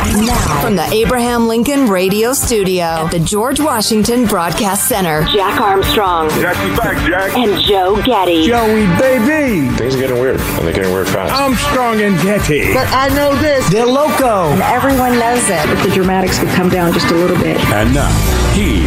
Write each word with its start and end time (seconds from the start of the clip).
Now, 0.00 0.62
from 0.62 0.76
the 0.76 0.84
Abraham 0.92 1.46
Lincoln 1.46 1.86
Radio 1.86 2.32
Studio 2.32 2.84
at 2.84 3.10
the 3.10 3.18
George 3.18 3.60
Washington 3.60 4.24
Broadcast 4.26 4.88
Center, 4.88 5.24
Jack 5.24 5.60
Armstrong. 5.60 6.30
Jackie's 6.30 6.78
back, 6.78 6.96
Jack. 7.06 7.36
And 7.36 7.60
Joe 7.62 8.00
Getty. 8.02 8.46
Joey, 8.46 8.86
baby. 8.98 9.68
Things 9.76 9.94
are 9.94 9.98
getting 9.98 10.18
weird, 10.18 10.40
and 10.40 10.66
they're 10.66 10.72
getting 10.72 10.92
weird 10.92 11.08
fast. 11.08 11.34
Armstrong 11.34 12.00
and 12.00 12.18
Getty. 12.22 12.72
But 12.72 12.88
I 12.88 13.08
know 13.08 13.36
this. 13.36 13.68
They're 13.68 13.84
loco. 13.84 14.50
And 14.50 14.62
everyone 14.62 15.18
knows 15.18 15.46
it. 15.50 15.68
If 15.68 15.82
the 15.84 15.90
dramatics 15.90 16.38
could 16.38 16.48
come 16.48 16.70
down 16.70 16.94
just 16.94 17.10
a 17.10 17.14
little 17.14 17.36
bit. 17.36 17.58
And 17.66 17.92
now, 17.92 18.10
he 18.54 18.86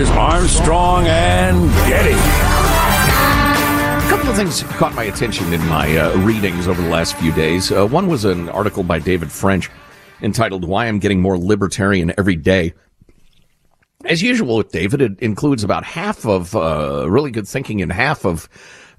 is 0.00 0.08
Armstrong 0.10 1.06
and 1.06 1.70
Getty 1.86 2.16
couple 4.30 4.44
things 4.44 4.62
caught 4.78 4.94
my 4.94 5.02
attention 5.02 5.52
in 5.52 5.60
my 5.66 5.98
uh, 5.98 6.16
readings 6.18 6.68
over 6.68 6.80
the 6.80 6.88
last 6.88 7.16
few 7.16 7.32
days. 7.32 7.72
Uh, 7.72 7.84
one 7.84 8.06
was 8.06 8.24
an 8.24 8.48
article 8.50 8.84
by 8.84 8.96
David 8.96 9.32
French 9.32 9.68
entitled 10.22 10.64
"Why 10.64 10.86
I'm 10.86 11.00
Getting 11.00 11.20
More 11.20 11.36
Libertarian 11.36 12.12
Every 12.16 12.36
Day." 12.36 12.72
As 14.04 14.22
usual 14.22 14.58
with 14.58 14.70
David, 14.70 15.02
it 15.02 15.18
includes 15.18 15.64
about 15.64 15.82
half 15.82 16.24
of 16.26 16.54
uh, 16.54 17.10
really 17.10 17.32
good 17.32 17.48
thinking 17.48 17.82
and 17.82 17.92
half 17.92 18.24
of 18.24 18.48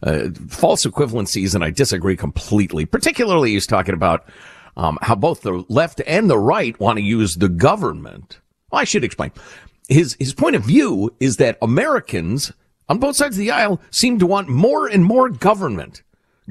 uh, 0.03 0.31
false 0.49 0.85
equivalencies, 0.85 1.55
and 1.55 1.63
I 1.63 1.69
disagree 1.69 2.17
completely. 2.17 2.85
Particularly, 2.85 3.51
he's 3.51 3.65
talking 3.65 3.93
about 3.93 4.27
um, 4.75 4.99
how 5.01 5.15
both 5.15 5.43
the 5.43 5.63
left 5.69 6.01
and 6.05 6.29
the 6.29 6.37
right 6.37 6.77
want 6.77 6.97
to 6.97 7.03
use 7.03 7.35
the 7.35 7.47
government. 7.47 8.41
Well, 8.69 8.81
I 8.81 8.83
should 8.83 9.05
explain. 9.05 9.31
His 9.87 10.17
his 10.19 10.33
point 10.33 10.57
of 10.57 10.65
view 10.65 11.15
is 11.21 11.37
that 11.37 11.57
Americans 11.61 12.51
on 12.91 12.97
both 12.97 13.15
sides 13.15 13.37
of 13.37 13.39
the 13.39 13.51
aisle 13.51 13.79
seem 13.89 14.19
to 14.19 14.25
want 14.25 14.49
more 14.49 14.85
and 14.85 15.05
more 15.05 15.29
government. 15.29 16.03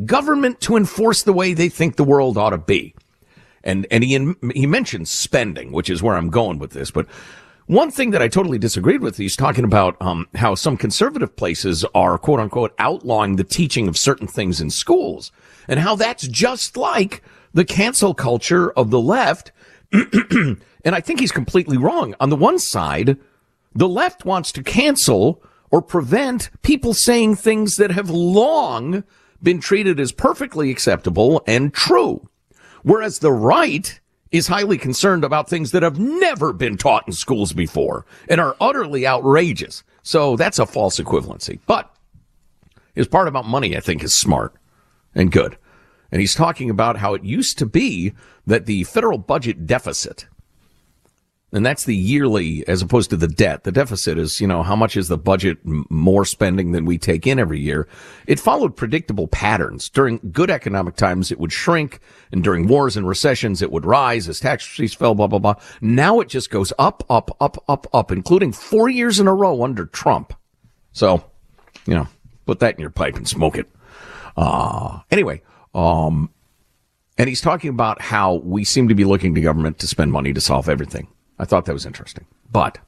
Government 0.07 0.59
to 0.63 0.75
enforce 0.75 1.23
the 1.23 1.35
way 1.35 1.53
they 1.53 1.69
think 1.69 1.97
the 1.97 2.03
world 2.03 2.39
ought 2.39 2.51
to 2.51 2.57
be. 2.57 2.95
And, 3.63 3.87
and 3.91 4.03
he, 4.03 4.35
he 4.55 4.65
mentioned 4.65 5.07
spending, 5.07 5.71
which 5.71 5.91
is 5.91 6.03
where 6.03 6.17
I'm 6.17 6.31
going 6.31 6.59
with 6.59 6.71
this. 6.71 6.91
But 6.91 7.07
one 7.67 7.91
thing 7.91 8.13
that 8.13 8.23
I 8.23 8.29
totally 8.29 8.57
disagreed 8.57 9.03
with, 9.03 9.19
he's 9.19 9.37
talking 9.37 9.65
about, 9.65 10.01
um, 10.01 10.29
how 10.35 10.55
some 10.55 10.79
conservative 10.79 11.37
places 11.37 11.85
are 11.95 12.17
quote 12.17 12.41
unquote 12.41 12.75
outlawing 12.79 13.37
the 13.37 13.45
teaching 13.45 13.87
of 13.87 13.99
certain 13.99 14.27
things 14.27 14.63
in 14.63 14.71
schools 14.71 15.31
and 15.69 15.79
how 15.79 15.95
that's 15.95 16.27
just 16.27 16.75
like 16.75 17.23
the 17.53 17.67
cancel 17.67 18.15
culture 18.15 18.71
of 18.71 18.89
the 18.89 19.01
left. 19.01 19.53
and 19.93 20.57
I 20.87 21.03
think 21.03 21.21
he's 21.21 21.33
completely 21.33 21.77
wrong. 21.77 22.15
On 22.19 22.31
the 22.31 22.35
one 22.35 22.59
side, 22.59 23.19
the 23.75 23.89
left 23.89 24.25
wants 24.25 24.53
to 24.53 24.63
cancel 24.63 25.43
or 25.71 25.83
prevent 25.83 26.51
people 26.63 26.95
saying 26.95 27.37
things 27.37 27.77
that 27.77 27.91
have 27.91 28.11
long 28.11 29.05
been 29.43 29.61
treated 29.61 29.99
as 29.99 30.13
perfectly 30.13 30.71
acceptable 30.71 31.43
and 31.47 31.73
true. 31.73 32.29
Whereas 32.83 33.19
the 33.19 33.33
right 33.33 34.01
is 34.31 34.47
highly 34.47 34.79
concerned 34.79 35.25
about 35.25 35.49
things 35.49 35.73
that 35.73 35.83
have 35.83 35.99
never 35.99 36.53
been 36.53 36.77
taught 36.77 37.07
in 37.07 37.13
schools 37.13 37.53
before 37.53 38.07
and 38.29 38.41
are 38.41 38.57
utterly 38.61 39.07
outrageous. 39.07 39.83
So 40.03 40.37
that's 40.37 40.59
a 40.59 40.67
false 40.67 40.99
equivalency. 40.99 41.61
But 41.67 41.95
his 42.95 43.09
part 43.09 43.29
about 43.29 43.47
money, 43.47 43.77
I 43.77 43.81
think, 43.81 44.05
is 44.05 44.19
smart 44.19 44.55
and 45.15 45.33
good. 45.33 45.57
And 46.13 46.21
he's 46.21 46.35
talking 46.35 46.71
about 46.71 46.97
how 46.97 47.15
it 47.15 47.25
used 47.25 47.59
to 47.59 47.67
be 47.67 48.13
that 48.47 48.67
the 48.67 48.85
federal 48.85 49.19
budget 49.19 49.67
deficit 49.67 50.27
and 51.53 51.67
that's 51.67 51.85
the 51.85 51.97
yearly 51.97 52.67
as 52.69 52.81
opposed 52.81 53.11
to 53.11 53.17
the 53.17 53.27
debt. 53.27 53.65
The 53.65 53.73
deficit 53.73 54.19
is, 54.19 54.41
you 54.41 54.47
know, 54.47 54.63
how 54.63 54.77
much 54.77 54.97
is 54.97 55.09
the 55.09 55.19
budget 55.19 55.59
more 55.65 56.25
spending 56.25 56.71
than 56.71 56.85
we 56.85 56.97
take 56.97 57.27
in 57.27 57.41
every 57.41 57.59
year? 57.59 57.89
It 58.29 58.39
followed 58.39 58.77
predictable 58.77 59.27
patterns. 59.27 59.89
During 59.89 60.21
good 60.31 60.49
economic 60.49 60.95
times, 60.95 61.33
it 61.33 61.41
would 61.41 61.53
shrink. 61.53 61.99
And 62.31 62.45
during 62.45 62.69
wars 62.69 62.97
and 62.97 63.07
recessions, 63.07 63.63
it 63.63 63.73
would 63.73 63.85
rise 63.85 64.29
as 64.29 64.39
tax 64.39 64.67
receipts 64.71 64.95
fell, 64.95 65.17
blah, 65.17 65.27
blah, 65.27 65.41
blah. 65.41 65.55
Now 65.81 66.21
it 66.21 66.29
just 66.29 66.51
goes 66.51 66.73
up, 66.79 67.05
up, 67.11 67.37
up, 67.41 67.63
up, 67.69 67.89
up, 67.93 68.13
including 68.13 68.53
four 68.53 68.89
years 68.89 69.19
in 69.19 69.27
a 69.27 69.35
row 69.35 69.65
under 69.65 69.87
Trump. 69.87 70.33
So, 70.93 71.25
you 71.85 71.95
know, 71.95 72.07
put 72.47 72.61
that 72.61 72.75
in 72.75 72.81
your 72.81 72.91
pipe 72.91 73.17
and 73.17 73.27
smoke 73.27 73.57
it. 73.57 73.69
Uh, 74.37 75.01
anyway, 75.11 75.43
um, 75.75 76.31
and 77.19 77.29
he's 77.29 77.41
talking 77.41 77.71
about 77.71 78.01
how 78.01 78.35
we 78.37 78.65
seem 78.65 78.89
to 78.89 78.95
be 78.95 79.05
looking 79.05 79.35
to 79.35 79.41
government 79.41 79.81
to 79.81 79.89
spend 79.89 80.13
money 80.13 80.33
to 80.33 80.41
solve 80.41 80.69
everything. 80.69 81.09
I 81.41 81.47
thought 81.47 81.65
that 81.65 81.73
was 81.73 81.87
interesting. 81.87 82.27
But 82.53 82.79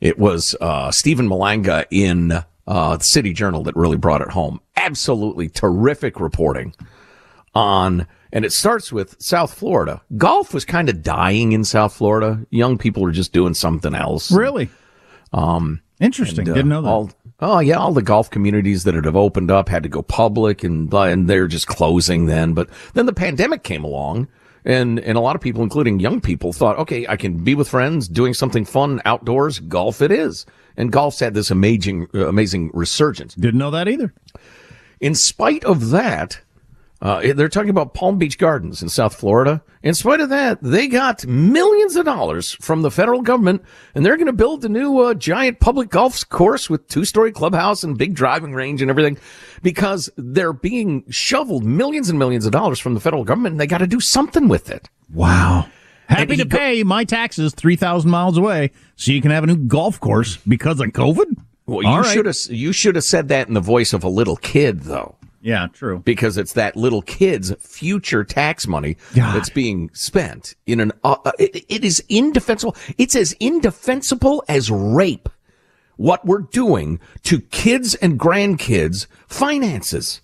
it 0.00 0.18
was 0.18 0.54
uh, 0.60 0.90
Steven 0.90 1.28
Malanga 1.28 1.86
in 1.90 2.32
uh, 2.66 2.96
the 2.96 3.04
City 3.04 3.32
Journal 3.32 3.62
that 3.64 3.74
really 3.74 3.96
brought 3.96 4.20
it 4.20 4.30
home. 4.30 4.60
Absolutely 4.76 5.48
terrific 5.48 6.20
reporting 6.20 6.74
on, 7.54 8.06
and 8.32 8.44
it 8.44 8.52
starts 8.52 8.92
with 8.92 9.16
South 9.20 9.54
Florida. 9.54 10.02
Golf 10.16 10.52
was 10.52 10.64
kind 10.64 10.88
of 10.88 11.02
dying 11.02 11.52
in 11.52 11.64
South 11.64 11.94
Florida. 11.94 12.46
Young 12.50 12.76
people 12.76 13.02
were 13.02 13.12
just 13.12 13.32
doing 13.32 13.54
something 13.54 13.94
else. 13.94 14.30
Really? 14.30 14.68
Um, 15.32 15.80
Interesting. 16.00 16.40
And, 16.40 16.50
uh, 16.50 16.54
Didn't 16.54 16.68
know 16.68 16.82
that. 16.82 16.88
All, 16.88 17.10
oh 17.40 17.60
yeah, 17.60 17.76
all 17.76 17.92
the 17.92 18.02
golf 18.02 18.28
communities 18.28 18.84
that 18.84 18.94
had 18.94 19.06
opened 19.06 19.50
up 19.50 19.70
had 19.70 19.84
to 19.84 19.88
go 19.88 20.02
public, 20.02 20.64
and 20.64 20.92
and 20.92 21.28
they're 21.28 21.46
just 21.46 21.66
closing 21.66 22.26
then. 22.26 22.52
But 22.52 22.68
then 22.92 23.06
the 23.06 23.12
pandemic 23.14 23.62
came 23.62 23.84
along 23.84 24.28
and, 24.64 24.98
and 25.00 25.18
a 25.18 25.20
lot 25.20 25.36
of 25.36 25.42
people, 25.42 25.62
including 25.62 26.00
young 26.00 26.20
people, 26.20 26.52
thought, 26.52 26.78
okay, 26.78 27.06
I 27.06 27.16
can 27.16 27.44
be 27.44 27.54
with 27.54 27.68
friends 27.68 28.08
doing 28.08 28.34
something 28.34 28.64
fun 28.64 29.02
outdoors. 29.04 29.60
Golf 29.60 30.00
it 30.00 30.10
is. 30.10 30.46
And 30.76 30.90
golf's 30.90 31.20
had 31.20 31.34
this 31.34 31.50
amazing, 31.50 32.08
uh, 32.14 32.26
amazing 32.28 32.70
resurgence. 32.72 33.34
Didn't 33.34 33.58
know 33.58 33.70
that 33.70 33.88
either. 33.88 34.14
In 35.00 35.14
spite 35.14 35.64
of 35.64 35.90
that, 35.90 36.40
Uh, 37.04 37.34
they're 37.34 37.50
talking 37.50 37.68
about 37.68 37.92
Palm 37.92 38.16
Beach 38.16 38.38
Gardens 38.38 38.80
in 38.80 38.88
South 38.88 39.14
Florida. 39.14 39.62
In 39.82 39.92
spite 39.92 40.20
of 40.20 40.30
that, 40.30 40.62
they 40.62 40.88
got 40.88 41.26
millions 41.26 41.96
of 41.96 42.06
dollars 42.06 42.52
from 42.62 42.80
the 42.80 42.90
federal 42.90 43.20
government, 43.20 43.62
and 43.94 44.06
they're 44.06 44.16
going 44.16 44.26
to 44.26 44.32
build 44.32 44.64
a 44.64 44.70
new 44.70 45.00
uh, 45.00 45.12
giant 45.12 45.60
public 45.60 45.90
golf 45.90 46.26
course 46.30 46.70
with 46.70 46.88
two-story 46.88 47.30
clubhouse 47.30 47.84
and 47.84 47.98
big 47.98 48.14
driving 48.14 48.54
range 48.54 48.80
and 48.80 48.90
everything, 48.90 49.18
because 49.62 50.08
they're 50.16 50.54
being 50.54 51.04
shoveled 51.10 51.62
millions 51.62 52.08
and 52.08 52.18
millions 52.18 52.46
of 52.46 52.52
dollars 52.52 52.78
from 52.78 52.94
the 52.94 53.00
federal 53.00 53.22
government, 53.22 53.52
and 53.52 53.60
they 53.60 53.66
got 53.66 53.78
to 53.78 53.86
do 53.86 54.00
something 54.00 54.48
with 54.48 54.70
it. 54.70 54.88
Wow. 55.12 55.68
Happy 56.08 56.36
to 56.36 56.46
pay 56.46 56.84
my 56.84 57.04
taxes 57.04 57.52
3,000 57.54 58.10
miles 58.10 58.38
away 58.38 58.70
so 58.96 59.12
you 59.12 59.20
can 59.20 59.30
have 59.30 59.44
a 59.44 59.46
new 59.46 59.58
golf 59.58 60.00
course 60.00 60.38
because 60.48 60.80
of 60.80 60.86
COVID? 60.88 61.36
Well, 61.66 61.82
you 61.82 61.98
right. 61.98 62.06
should 62.06 62.26
have 62.26 62.36
you 62.48 62.72
should 62.72 62.94
have 62.94 63.04
said 63.04 63.28
that 63.28 63.48
in 63.48 63.54
the 63.54 63.60
voice 63.60 63.92
of 63.92 64.04
a 64.04 64.08
little 64.08 64.36
kid, 64.36 64.80
though. 64.80 65.16
Yeah, 65.44 65.66
true. 65.74 65.98
Because 65.98 66.38
it's 66.38 66.54
that 66.54 66.74
little 66.74 67.02
kid's 67.02 67.52
future 67.60 68.24
tax 68.24 68.66
money 68.66 68.96
God. 69.14 69.36
that's 69.36 69.50
being 69.50 69.90
spent 69.92 70.54
in 70.64 70.80
an. 70.80 70.92
Uh, 71.04 71.16
uh, 71.22 71.32
it, 71.38 71.66
it 71.68 71.84
is 71.84 72.02
indefensible. 72.08 72.74
It's 72.96 73.14
as 73.14 73.32
indefensible 73.34 74.42
as 74.48 74.70
rape. 74.70 75.28
What 75.96 76.24
we're 76.24 76.38
doing 76.38 76.98
to 77.24 77.40
kids 77.40 77.94
and 77.96 78.18
grandkids' 78.18 79.06
finances. 79.28 80.22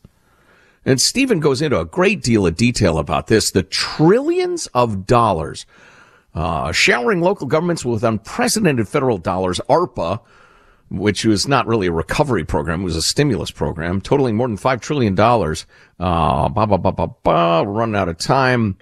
And 0.87 0.99
Steven 0.99 1.39
goes 1.39 1.61
into 1.61 1.79
a 1.79 1.85
great 1.85 2.23
deal 2.23 2.47
of 2.47 2.57
detail 2.57 2.97
about 2.97 3.27
this. 3.27 3.51
The 3.51 3.63
trillions 3.63 4.69
of 4.69 5.07
dollars, 5.07 5.67
uh, 6.35 6.73
showering 6.73 7.21
local 7.21 7.47
governments 7.47 7.85
with 7.85 8.03
unprecedented 8.05 8.89
federal 8.89 9.19
dollars, 9.19 9.61
ARPA, 9.69 10.21
which 10.91 11.25
was 11.25 11.47
not 11.47 11.67
really 11.67 11.87
a 11.87 11.93
recovery 11.93 12.45
program. 12.45 12.83
It 12.83 12.85
was 12.85 12.97
a 12.97 13.03
stimulus 13.03 13.51
program 13.51 14.01
totaling 14.01 14.37
more 14.37 14.49
than 14.49 14.57
$5 14.57 14.81
trillion. 14.81 15.19
Uh, 15.19 16.49
bah, 16.49 16.67
bah, 16.67 16.77
bah, 16.77 16.91
bah, 16.91 17.07
bah, 17.23 17.63
we're 17.63 17.73
running 17.73 17.97
out 17.97 18.09
of 18.09 18.19
time. 18.19 18.77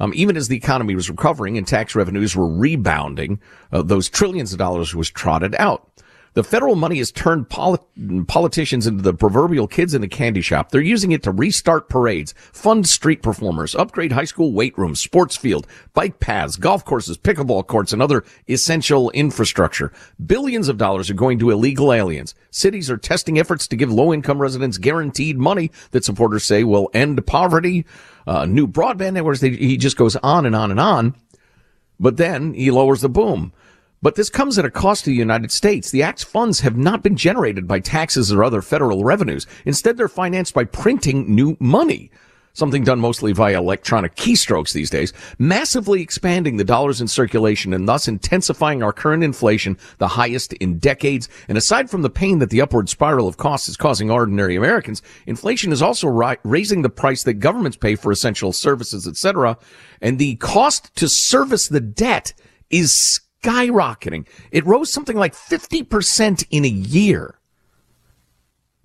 Um, 0.00 0.12
even 0.16 0.36
as 0.36 0.48
the 0.48 0.56
economy 0.56 0.96
was 0.96 1.08
recovering 1.08 1.56
and 1.56 1.66
tax 1.66 1.94
revenues 1.94 2.34
were 2.34 2.48
rebounding, 2.48 3.40
uh, 3.72 3.82
those 3.82 4.08
trillions 4.08 4.52
of 4.52 4.58
dollars 4.58 4.94
was 4.94 5.08
trotted 5.08 5.54
out. 5.54 5.88
The 6.34 6.42
federal 6.42 6.74
money 6.74 6.98
has 6.98 7.12
turned 7.12 7.48
polit- 7.48 7.80
politicians 8.26 8.88
into 8.88 9.02
the 9.02 9.14
proverbial 9.14 9.68
kids 9.68 9.94
in 9.94 10.00
the 10.00 10.08
candy 10.08 10.40
shop. 10.40 10.70
They're 10.70 10.80
using 10.80 11.12
it 11.12 11.22
to 11.22 11.30
restart 11.30 11.88
parades, 11.88 12.34
fund 12.52 12.88
street 12.88 13.22
performers, 13.22 13.76
upgrade 13.76 14.10
high 14.10 14.24
school 14.24 14.52
weight 14.52 14.76
rooms, 14.76 15.00
sports 15.00 15.36
field, 15.36 15.66
bike 15.92 16.18
paths, 16.18 16.56
golf 16.56 16.84
courses, 16.84 17.16
pickleball 17.16 17.68
courts, 17.68 17.92
and 17.92 18.02
other 18.02 18.24
essential 18.48 19.10
infrastructure. 19.10 19.92
Billions 20.26 20.68
of 20.68 20.76
dollars 20.76 21.08
are 21.08 21.14
going 21.14 21.38
to 21.38 21.50
illegal 21.50 21.92
aliens. 21.92 22.34
Cities 22.50 22.90
are 22.90 22.96
testing 22.96 23.38
efforts 23.38 23.68
to 23.68 23.76
give 23.76 23.92
low 23.92 24.12
income 24.12 24.42
residents 24.42 24.76
guaranteed 24.76 25.38
money 25.38 25.70
that 25.92 26.04
supporters 26.04 26.44
say 26.44 26.64
will 26.64 26.90
end 26.92 27.24
poverty. 27.26 27.86
Uh, 28.26 28.44
new 28.44 28.66
broadband 28.66 29.12
networks. 29.12 29.40
He 29.40 29.76
just 29.76 29.96
goes 29.96 30.16
on 30.16 30.46
and 30.46 30.56
on 30.56 30.72
and 30.72 30.80
on. 30.80 31.14
But 32.00 32.16
then 32.16 32.54
he 32.54 32.72
lowers 32.72 33.02
the 33.02 33.08
boom. 33.08 33.52
But 34.04 34.16
this 34.16 34.28
comes 34.28 34.58
at 34.58 34.66
a 34.66 34.70
cost 34.70 35.04
to 35.04 35.10
the 35.10 35.16
United 35.16 35.50
States. 35.50 35.90
The 35.90 36.02
Act's 36.02 36.22
funds 36.22 36.60
have 36.60 36.76
not 36.76 37.02
been 37.02 37.16
generated 37.16 37.66
by 37.66 37.80
taxes 37.80 38.30
or 38.30 38.44
other 38.44 38.60
federal 38.60 39.02
revenues. 39.02 39.46
Instead, 39.64 39.96
they're 39.96 40.08
financed 40.08 40.52
by 40.52 40.64
printing 40.64 41.34
new 41.34 41.56
money. 41.58 42.10
Something 42.52 42.84
done 42.84 43.00
mostly 43.00 43.32
via 43.32 43.56
electronic 43.56 44.14
keystrokes 44.14 44.74
these 44.74 44.90
days, 44.90 45.14
massively 45.38 46.02
expanding 46.02 46.58
the 46.58 46.64
dollars 46.64 47.00
in 47.00 47.08
circulation 47.08 47.72
and 47.72 47.88
thus 47.88 48.06
intensifying 48.06 48.82
our 48.82 48.92
current 48.92 49.24
inflation, 49.24 49.78
the 49.96 50.08
highest 50.08 50.52
in 50.52 50.76
decades. 50.78 51.26
And 51.48 51.56
aside 51.56 51.88
from 51.88 52.02
the 52.02 52.10
pain 52.10 52.40
that 52.40 52.50
the 52.50 52.60
upward 52.60 52.90
spiral 52.90 53.26
of 53.26 53.38
costs 53.38 53.70
is 53.70 53.78
causing 53.78 54.10
ordinary 54.10 54.54
Americans, 54.54 55.00
inflation 55.26 55.72
is 55.72 55.80
also 55.80 56.08
ri- 56.08 56.36
raising 56.44 56.82
the 56.82 56.90
price 56.90 57.22
that 57.22 57.40
governments 57.40 57.78
pay 57.78 57.94
for 57.94 58.12
essential 58.12 58.52
services, 58.52 59.08
etc. 59.08 59.56
And 60.02 60.18
the 60.18 60.36
cost 60.36 60.94
to 60.96 61.08
service 61.08 61.68
the 61.68 61.80
debt 61.80 62.34
is 62.68 63.23
skyrocketing. 63.44 64.26
It 64.50 64.66
rose 64.66 64.92
something 64.92 65.16
like 65.16 65.34
50% 65.34 66.46
in 66.50 66.64
a 66.64 66.68
year. 66.68 67.38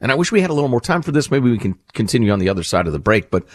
And 0.02 0.12
I 0.12 0.16
wish 0.16 0.32
we 0.32 0.42
had 0.42 0.50
a 0.50 0.54
little 0.54 0.70
more 0.70 0.82
time 0.82 1.02
for 1.02 1.12
this. 1.12 1.30
Maybe 1.30 1.50
we 1.50 1.58
can 1.58 1.78
continue 1.94 2.32
on 2.32 2.40
the 2.40 2.50
other 2.50 2.64
side 2.64 2.88
of 2.88 2.94
the 2.94 3.00
break, 3.00 3.30
but 3.30 3.46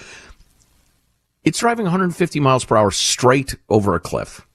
it's 1.42 1.58
driving 1.58 1.84
150 1.84 2.40
miles 2.40 2.64
per 2.64 2.76
hour 2.76 2.90
straight 2.90 3.56
over 3.68 3.94
a 3.94 4.00
cliff. 4.00 4.46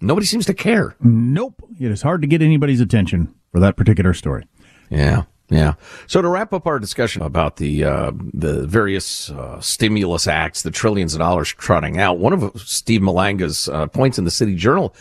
Nobody 0.00 0.26
seems 0.26 0.46
to 0.46 0.54
care. 0.54 0.94
Nope. 1.00 1.62
It 1.80 1.90
is 1.90 2.02
hard 2.02 2.22
to 2.22 2.28
get 2.28 2.42
anybody's 2.42 2.80
attention 2.80 3.34
for 3.50 3.60
that 3.60 3.76
particular 3.76 4.14
story. 4.14 4.46
Yeah. 4.90 5.24
Yeah. 5.48 5.74
So 6.06 6.20
to 6.20 6.28
wrap 6.28 6.52
up 6.52 6.66
our 6.66 6.78
discussion 6.78 7.22
about 7.22 7.56
the 7.56 7.84
uh, 7.84 8.10
the 8.34 8.66
various 8.66 9.30
uh, 9.30 9.60
stimulus 9.60 10.26
acts, 10.26 10.62
the 10.62 10.72
trillions 10.72 11.14
of 11.14 11.20
dollars 11.20 11.48
trotting 11.48 12.00
out, 12.00 12.18
one 12.18 12.32
of 12.32 12.60
Steve 12.60 13.00
Malanga's 13.00 13.68
uh, 13.68 13.86
points 13.86 14.18
in 14.18 14.24
the 14.24 14.30
City 14.30 14.56
Journal 14.56 14.92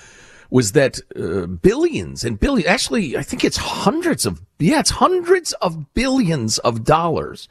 was 0.55 0.71
that 0.71 1.01
uh, 1.17 1.47
billions 1.47 2.23
and 2.23 2.39
billions, 2.39 2.65
actually, 2.65 3.17
I 3.17 3.23
think 3.23 3.43
it's 3.43 3.57
hundreds 3.57 4.25
of, 4.25 4.41
yeah, 4.57 4.79
it's 4.79 4.91
hundreds 4.91 5.51
of 5.51 5.93
billions 5.93 6.59
of 6.59 6.85
dollars 6.85 7.49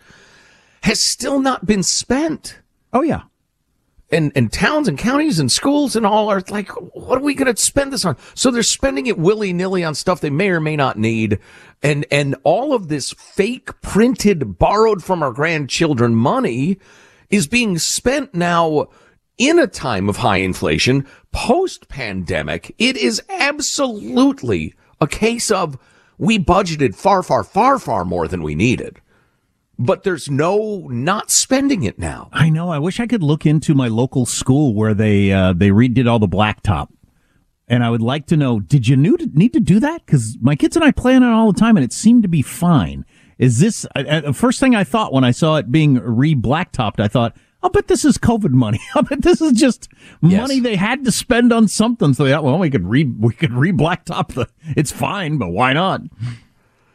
has 0.84 1.06
still 1.06 1.38
not 1.38 1.66
been 1.66 1.82
spent. 1.82 2.60
Oh, 2.94 3.02
yeah. 3.02 3.24
And, 4.10 4.32
and 4.34 4.50
towns 4.50 4.88
and 4.88 4.96
counties 4.96 5.38
and 5.38 5.52
schools 5.52 5.96
and 5.96 6.06
all 6.06 6.30
are 6.30 6.42
like, 6.48 6.70
what 6.94 7.18
are 7.18 7.22
we 7.22 7.34
going 7.34 7.54
to 7.54 7.60
spend 7.60 7.92
this 7.92 8.06
on? 8.06 8.16
So 8.34 8.50
they're 8.50 8.62
spending 8.62 9.06
it 9.06 9.18
willy 9.18 9.52
nilly 9.52 9.84
on 9.84 9.94
stuff 9.94 10.22
they 10.22 10.30
may 10.30 10.48
or 10.48 10.60
may 10.60 10.74
not 10.74 10.96
need. 10.96 11.38
And, 11.82 12.06
and 12.10 12.36
all 12.42 12.72
of 12.72 12.88
this 12.88 13.12
fake 13.12 13.82
printed, 13.82 14.58
borrowed 14.58 15.04
from 15.04 15.22
our 15.22 15.32
grandchildren 15.32 16.14
money 16.14 16.78
is 17.28 17.46
being 17.48 17.76
spent 17.76 18.34
now 18.34 18.88
in 19.38 19.58
a 19.58 19.66
time 19.66 20.08
of 20.08 20.18
high 20.18 20.38
inflation, 20.38 21.06
post 21.32 21.88
pandemic, 21.88 22.74
it 22.78 22.96
is 22.96 23.22
absolutely 23.28 24.74
a 25.00 25.06
case 25.06 25.50
of 25.50 25.78
we 26.18 26.38
budgeted 26.38 26.94
far, 26.94 27.22
far, 27.22 27.42
far, 27.42 27.78
far 27.78 28.04
more 28.04 28.28
than 28.28 28.42
we 28.42 28.54
needed. 28.54 29.00
But 29.76 30.04
there's 30.04 30.30
no 30.30 30.86
not 30.88 31.32
spending 31.32 31.82
it 31.82 31.98
now. 31.98 32.28
I 32.32 32.48
know. 32.48 32.70
I 32.70 32.78
wish 32.78 33.00
I 33.00 33.08
could 33.08 33.24
look 33.24 33.44
into 33.44 33.74
my 33.74 33.88
local 33.88 34.24
school 34.24 34.72
where 34.72 34.94
they 34.94 35.32
uh, 35.32 35.52
they 35.52 35.70
redid 35.70 36.08
all 36.08 36.20
the 36.20 36.28
blacktop, 36.28 36.90
and 37.66 37.82
I 37.82 37.90
would 37.90 38.00
like 38.00 38.26
to 38.28 38.36
know: 38.36 38.60
Did 38.60 38.86
you 38.86 38.96
need 38.96 39.52
to 39.52 39.58
do 39.58 39.80
that? 39.80 40.06
Because 40.06 40.38
my 40.40 40.54
kids 40.54 40.76
and 40.76 40.84
I 40.84 40.92
play 40.92 41.16
on 41.16 41.24
it 41.24 41.28
all 41.28 41.50
the 41.50 41.58
time, 41.58 41.76
and 41.76 41.82
it 41.82 41.92
seemed 41.92 42.22
to 42.22 42.28
be 42.28 42.40
fine. 42.40 43.04
Is 43.36 43.58
this 43.58 43.84
uh, 43.96 44.04
uh 44.04 44.32
first 44.32 44.60
thing 44.60 44.76
I 44.76 44.84
thought 44.84 45.12
when 45.12 45.24
I 45.24 45.32
saw 45.32 45.56
it 45.56 45.72
being 45.72 45.94
re 45.94 46.36
blacktopped? 46.36 47.00
I 47.00 47.08
thought, 47.08 47.36
I'll 47.64 47.70
bet 47.70 47.88
this 47.88 48.04
is 48.04 48.18
COVID 48.18 48.50
money. 48.50 48.78
I'll 48.94 49.02
bet 49.02 49.22
this 49.22 49.40
is 49.40 49.52
just 49.52 49.88
yes. 50.20 50.38
money 50.38 50.60
they 50.60 50.76
had 50.76 51.02
to 51.06 51.10
spend 51.10 51.50
on 51.50 51.66
something. 51.66 52.12
So 52.12 52.26
yeah, 52.26 52.40
well, 52.40 52.58
we 52.58 52.68
could 52.68 52.86
re 52.86 53.04
we 53.04 53.32
could 53.32 53.54
re 53.54 53.72
blacktop 53.72 54.34
the. 54.34 54.48
It's 54.76 54.92
fine, 54.92 55.38
but 55.38 55.48
why 55.48 55.72
not? 55.72 56.02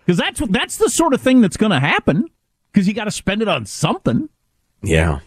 Because 0.05 0.17
that's 0.19 0.39
that's 0.51 0.77
the 0.77 0.89
sort 0.89 1.15
of 1.15 1.21
thing 1.21 1.41
that's 1.41 1.57
going 1.57 1.71
to 1.71 1.79
happen. 1.79 2.27
Because 2.71 2.87
you 2.87 2.93
got 2.93 3.05
to 3.05 3.11
spend 3.11 3.41
it 3.41 3.47
on 3.47 3.65
something. 3.65 4.29
Yeah, 4.83 5.21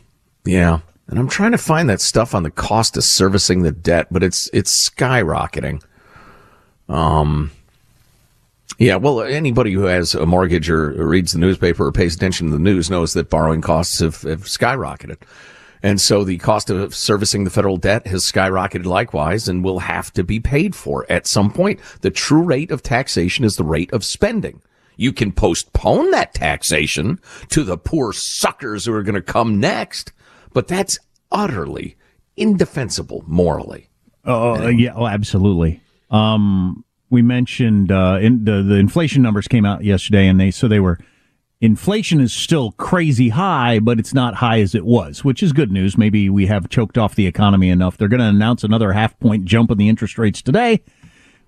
yeah. 0.45 0.78
And 1.09 1.19
I'm 1.19 1.28
trying 1.28 1.52
to 1.52 1.59
find 1.59 1.90
that 1.90 2.00
stuff 2.00 2.37
on 2.37 2.45
the 2.45 2.50
cost 2.50 2.97
of 2.97 3.02
servicing 3.02 3.62
the 3.62 3.73
debt, 3.73 4.07
but 4.12 4.23
it's 4.23 4.49
it's 4.52 4.88
skyrocketing. 4.88 5.83
Um. 6.88 7.50
Yeah, 8.79 8.97
well, 8.97 9.21
anybody 9.23 9.73
who 9.73 9.83
has 9.83 10.14
a 10.14 10.26
mortgage 10.26 10.71
or 10.71 10.91
reads 11.07 11.33
the 11.33 11.38
newspaper 11.38 11.87
or 11.87 11.93
pays 11.93 12.14
attention 12.14 12.49
to 12.49 12.52
the 12.52 12.59
news 12.59 12.91
knows 12.91 13.12
that 13.14 13.31
borrowing 13.31 13.61
costs 13.61 14.00
have, 14.00 14.23
have 14.23 14.45
skyrocketed. 14.45 15.19
And 15.83 16.00
so 16.00 16.23
the 16.23 16.38
cost 16.38 16.71
of 16.71 16.95
servicing 16.95 17.45
the 17.45 17.50
federal 17.50 17.76
debt 17.76 18.07
has 18.07 18.23
skyrocketed 18.23 18.85
likewise 18.85 19.49
and 19.49 19.64
will 19.64 19.81
have 19.81 20.12
to 20.12 20.23
be 20.23 20.38
paid 20.38 20.76
for 20.76 21.05
at 21.11 21.26
some 21.26 21.52
point. 21.52 21.81
The 22.02 22.11
true 22.11 22.43
rate 22.43 22.71
of 22.71 22.83
taxation 22.83 23.45
is 23.45 23.57
the 23.57 23.64
rate 23.64 23.93
of 23.93 24.05
spending. 24.05 24.62
You 24.97 25.12
can 25.12 25.33
postpone 25.33 26.12
that 26.12 26.35
taxation 26.35 27.19
to 27.49 27.64
the 27.64 27.76
poor 27.76 28.12
suckers 28.12 28.85
who 28.85 28.95
are 28.95 29.02
going 29.02 29.17
to 29.17 29.23
come 29.23 29.59
next, 29.59 30.12
but 30.52 30.69
that's 30.69 30.99
utterly 31.33 31.97
indefensible 32.37 33.25
morally. 33.26 33.88
Oh, 34.25 34.55
uh, 34.55 34.69
yeah, 34.69 34.93
oh, 34.95 35.07
absolutely. 35.07 35.83
Um, 36.11 36.85
we 37.12 37.21
mentioned 37.23 37.92
uh, 37.92 38.19
in 38.21 38.45
the 38.45 38.62
the 38.62 38.76
inflation 38.76 39.23
numbers 39.23 39.47
came 39.47 39.66
out 39.66 39.85
yesterday, 39.85 40.26
and 40.26 40.40
they 40.40 40.50
so 40.50 40.66
they 40.66 40.81
were 40.81 40.99
inflation 41.61 42.21
is 42.21 42.33
still 42.33 42.73
crazy 42.73 43.28
high, 43.28 43.78
but 43.78 44.00
it's 44.00 44.14
not 44.14 44.37
high 44.37 44.61
as 44.61 44.75
it 44.75 44.85
was, 44.85 45.23
which 45.23 45.42
is 45.42 45.52
good 45.52 45.71
news. 45.71 45.97
Maybe 45.99 46.31
we 46.31 46.47
have 46.47 46.71
choked 46.71 46.97
off 46.97 47.14
the 47.14 47.26
economy 47.26 47.69
enough. 47.69 47.99
They're 47.99 48.09
going 48.09 48.21
to 48.21 48.26
announce 48.26 48.64
another 48.64 48.92
half 48.92 49.16
point 49.21 49.45
jump 49.45 49.71
in 49.71 49.76
the 49.76 49.90
interest 49.90 50.16
rates 50.16 50.40
today, 50.40 50.83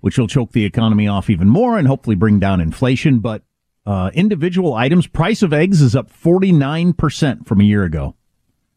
which 0.02 0.18
will 0.18 0.28
choke 0.28 0.52
the 0.52 0.66
economy 0.66 1.08
off 1.08 1.30
even 1.30 1.48
more 1.48 1.78
and 1.78 1.88
hopefully 1.88 2.14
bring 2.14 2.38
down 2.38 2.60
inflation. 2.60 3.20
But 3.20 3.42
uh, 3.86 4.10
individual 4.12 4.74
items, 4.74 5.06
price 5.06 5.42
of 5.42 5.54
eggs 5.54 5.80
is 5.80 5.96
up 5.96 6.12
49% 6.12 7.46
from 7.46 7.60
a 7.62 7.64
year 7.64 7.84
ago. 7.84 8.14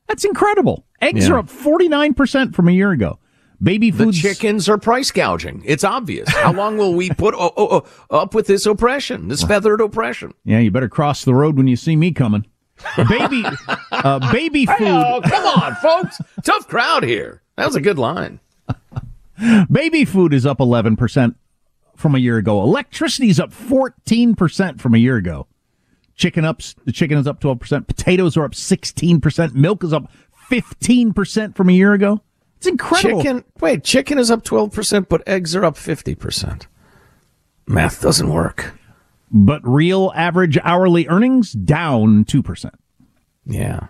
That's 0.08 0.24
incredible. 0.24 0.86
Eggs 1.02 1.28
yeah. 1.28 1.34
are 1.34 1.40
up 1.40 1.48
49% 1.48 2.56
from 2.56 2.70
a 2.70 2.72
year 2.72 2.92
ago. 2.92 3.20
Baby 3.62 3.92
food. 3.92 4.14
Chickens 4.14 4.70
are 4.70 4.78
price 4.78 5.12
gouging. 5.12 5.64
It's 5.66 5.84
obvious. 5.84 6.30
How 6.30 6.54
long 6.54 6.78
will 6.78 6.94
we 6.94 7.10
put 7.10 7.34
up 7.36 8.34
with 8.36 8.48
this 8.48 8.66
oppression, 8.66 9.30
this 9.30 9.44
feathered 9.44 9.82
oppression? 9.82 10.34
Yeah, 10.46 10.60
you 10.60 10.70
better 10.70 10.90
cross 10.90 11.24
the 11.26 11.34
road 11.34 11.58
when 11.58 11.68
you 11.68 11.76
see 11.76 11.96
me 11.96 12.12
coming. 12.12 12.46
Baby, 13.10 13.44
uh, 13.92 14.32
baby 14.32 14.66
food. 14.66 14.88
Oh, 14.88 15.22
come 15.24 15.46
on, 15.46 15.76
folks. 15.76 16.22
Tough 16.44 16.68
crowd 16.68 17.04
here. 17.04 17.42
That 17.56 17.66
was 17.66 17.76
a 17.76 17.82
good 17.82 17.98
line. 17.98 18.40
Baby 19.72 20.06
food 20.06 20.34
is 20.34 20.46
up 20.46 20.60
11% 20.60 21.36
from 21.96 22.16
a 22.16 22.20
year 22.20 22.38
ago. 22.38 22.62
Electricity 22.62 23.30
is 23.30 23.40
up 23.40 23.52
14% 23.52 24.80
from 24.80 24.94
a 24.94 24.98
year 24.98 25.18
ago. 25.18 25.48
Chicken 26.16 26.46
up, 26.46 26.62
the 26.86 26.92
chicken 26.92 27.18
is 27.18 27.28
up 27.28 27.40
12%. 27.40 27.88
Potatoes 27.88 28.38
are 28.38 28.46
up 28.46 28.54
16%. 28.54 29.54
Milk 29.54 29.84
is 29.84 29.94
up 29.94 30.12
15% 30.50 31.56
from 31.56 31.70
a 31.70 31.74
year 31.74 31.94
ago. 31.94 32.22
It's 32.58 32.68
incredible. 32.68 33.22
Chicken, 33.22 33.44
wait, 33.60 33.84
chicken 33.84 34.18
is 34.18 34.32
up 34.32 34.44
12%, 34.44 35.08
but 35.08 35.28
eggs 35.28 35.56
are 35.56 35.64
up 35.64 35.76
50%. 35.76 36.66
Math 37.68 38.02
doesn't 38.02 38.30
work. 38.30 38.74
But 39.30 39.62
real 39.68 40.12
average 40.16 40.58
hourly 40.64 41.08
earnings 41.08 41.52
down 41.52 42.26
2%. 42.26 42.72
Yeah. 43.46 43.88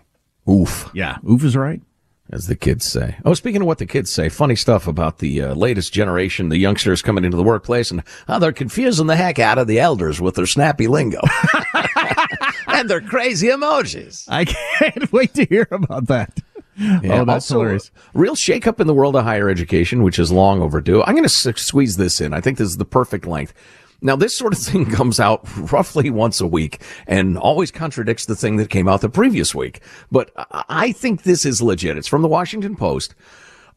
Oof. 0.49 0.89
Yeah. 0.93 1.17
Oof 1.29 1.43
is 1.43 1.55
right. 1.55 1.81
As 2.29 2.47
the 2.47 2.55
kids 2.55 2.85
say. 2.85 3.15
Oh, 3.23 3.33
speaking 3.33 3.61
of 3.61 3.67
what 3.67 3.77
the 3.77 3.85
kids 3.85 4.11
say, 4.11 4.27
funny 4.27 4.55
stuff 4.55 4.85
about 4.85 5.19
the 5.19 5.41
uh, 5.41 5.53
latest 5.55 5.93
generation, 5.93 6.49
the 6.49 6.57
youngsters 6.57 7.01
coming 7.01 7.23
into 7.23 7.37
the 7.37 7.43
workplace 7.43 7.89
and 7.89 8.03
how 8.27 8.37
they're 8.37 8.51
confusing 8.51 9.07
the 9.07 9.15
heck 9.15 9.39
out 9.39 9.57
of 9.57 9.67
the 9.67 9.79
elders 9.79 10.19
with 10.19 10.35
their 10.35 10.45
snappy 10.45 10.87
lingo. 10.87 11.21
and 12.67 12.89
their 12.89 13.01
crazy 13.01 13.47
emojis. 13.47 14.25
I 14.27 14.45
can't 14.45 15.11
wait 15.11 15.33
to 15.35 15.45
hear 15.45 15.67
about 15.71 16.07
that. 16.07 16.39
Yeah, 16.77 16.99
oh, 17.21 17.25
that's 17.25 17.49
also, 17.49 17.55
hilarious. 17.55 17.91
Real 18.13 18.35
shakeup 18.35 18.79
in 18.79 18.87
the 18.87 18.93
world 18.93 19.15
of 19.15 19.23
higher 19.23 19.49
education, 19.49 20.03
which 20.03 20.19
is 20.19 20.31
long 20.31 20.61
overdue. 20.61 21.01
I'm 21.03 21.15
going 21.15 21.27
to 21.27 21.49
s- 21.49 21.61
squeeze 21.61 21.97
this 21.97 22.21
in. 22.21 22.33
I 22.33 22.41
think 22.41 22.57
this 22.57 22.67
is 22.69 22.77
the 22.77 22.85
perfect 22.85 23.25
length. 23.25 23.53
Now, 24.01 24.15
this 24.15 24.37
sort 24.37 24.53
of 24.53 24.59
thing 24.63 24.85
comes 24.85 25.19
out 25.19 25.41
roughly 25.71 26.09
once 26.09 26.39
a 26.39 26.45
week 26.47 26.81
and 27.07 27.37
always 27.37 27.71
contradicts 27.71 28.25
the 28.27 28.35
thing 28.35 28.57
that 28.57 28.69
came 28.69 28.87
out 28.87 29.01
the 29.01 29.09
previous 29.09 29.55
week. 29.55 29.81
But 30.11 30.31
I- 30.37 30.63
I 30.69 30.91
think 30.91 31.23
this 31.23 31.45
is 31.45 31.61
legit. 31.61 31.97
It's 31.97 32.07
from 32.07 32.21
the 32.21 32.27
Washington 32.27 32.75
Post. 32.75 33.15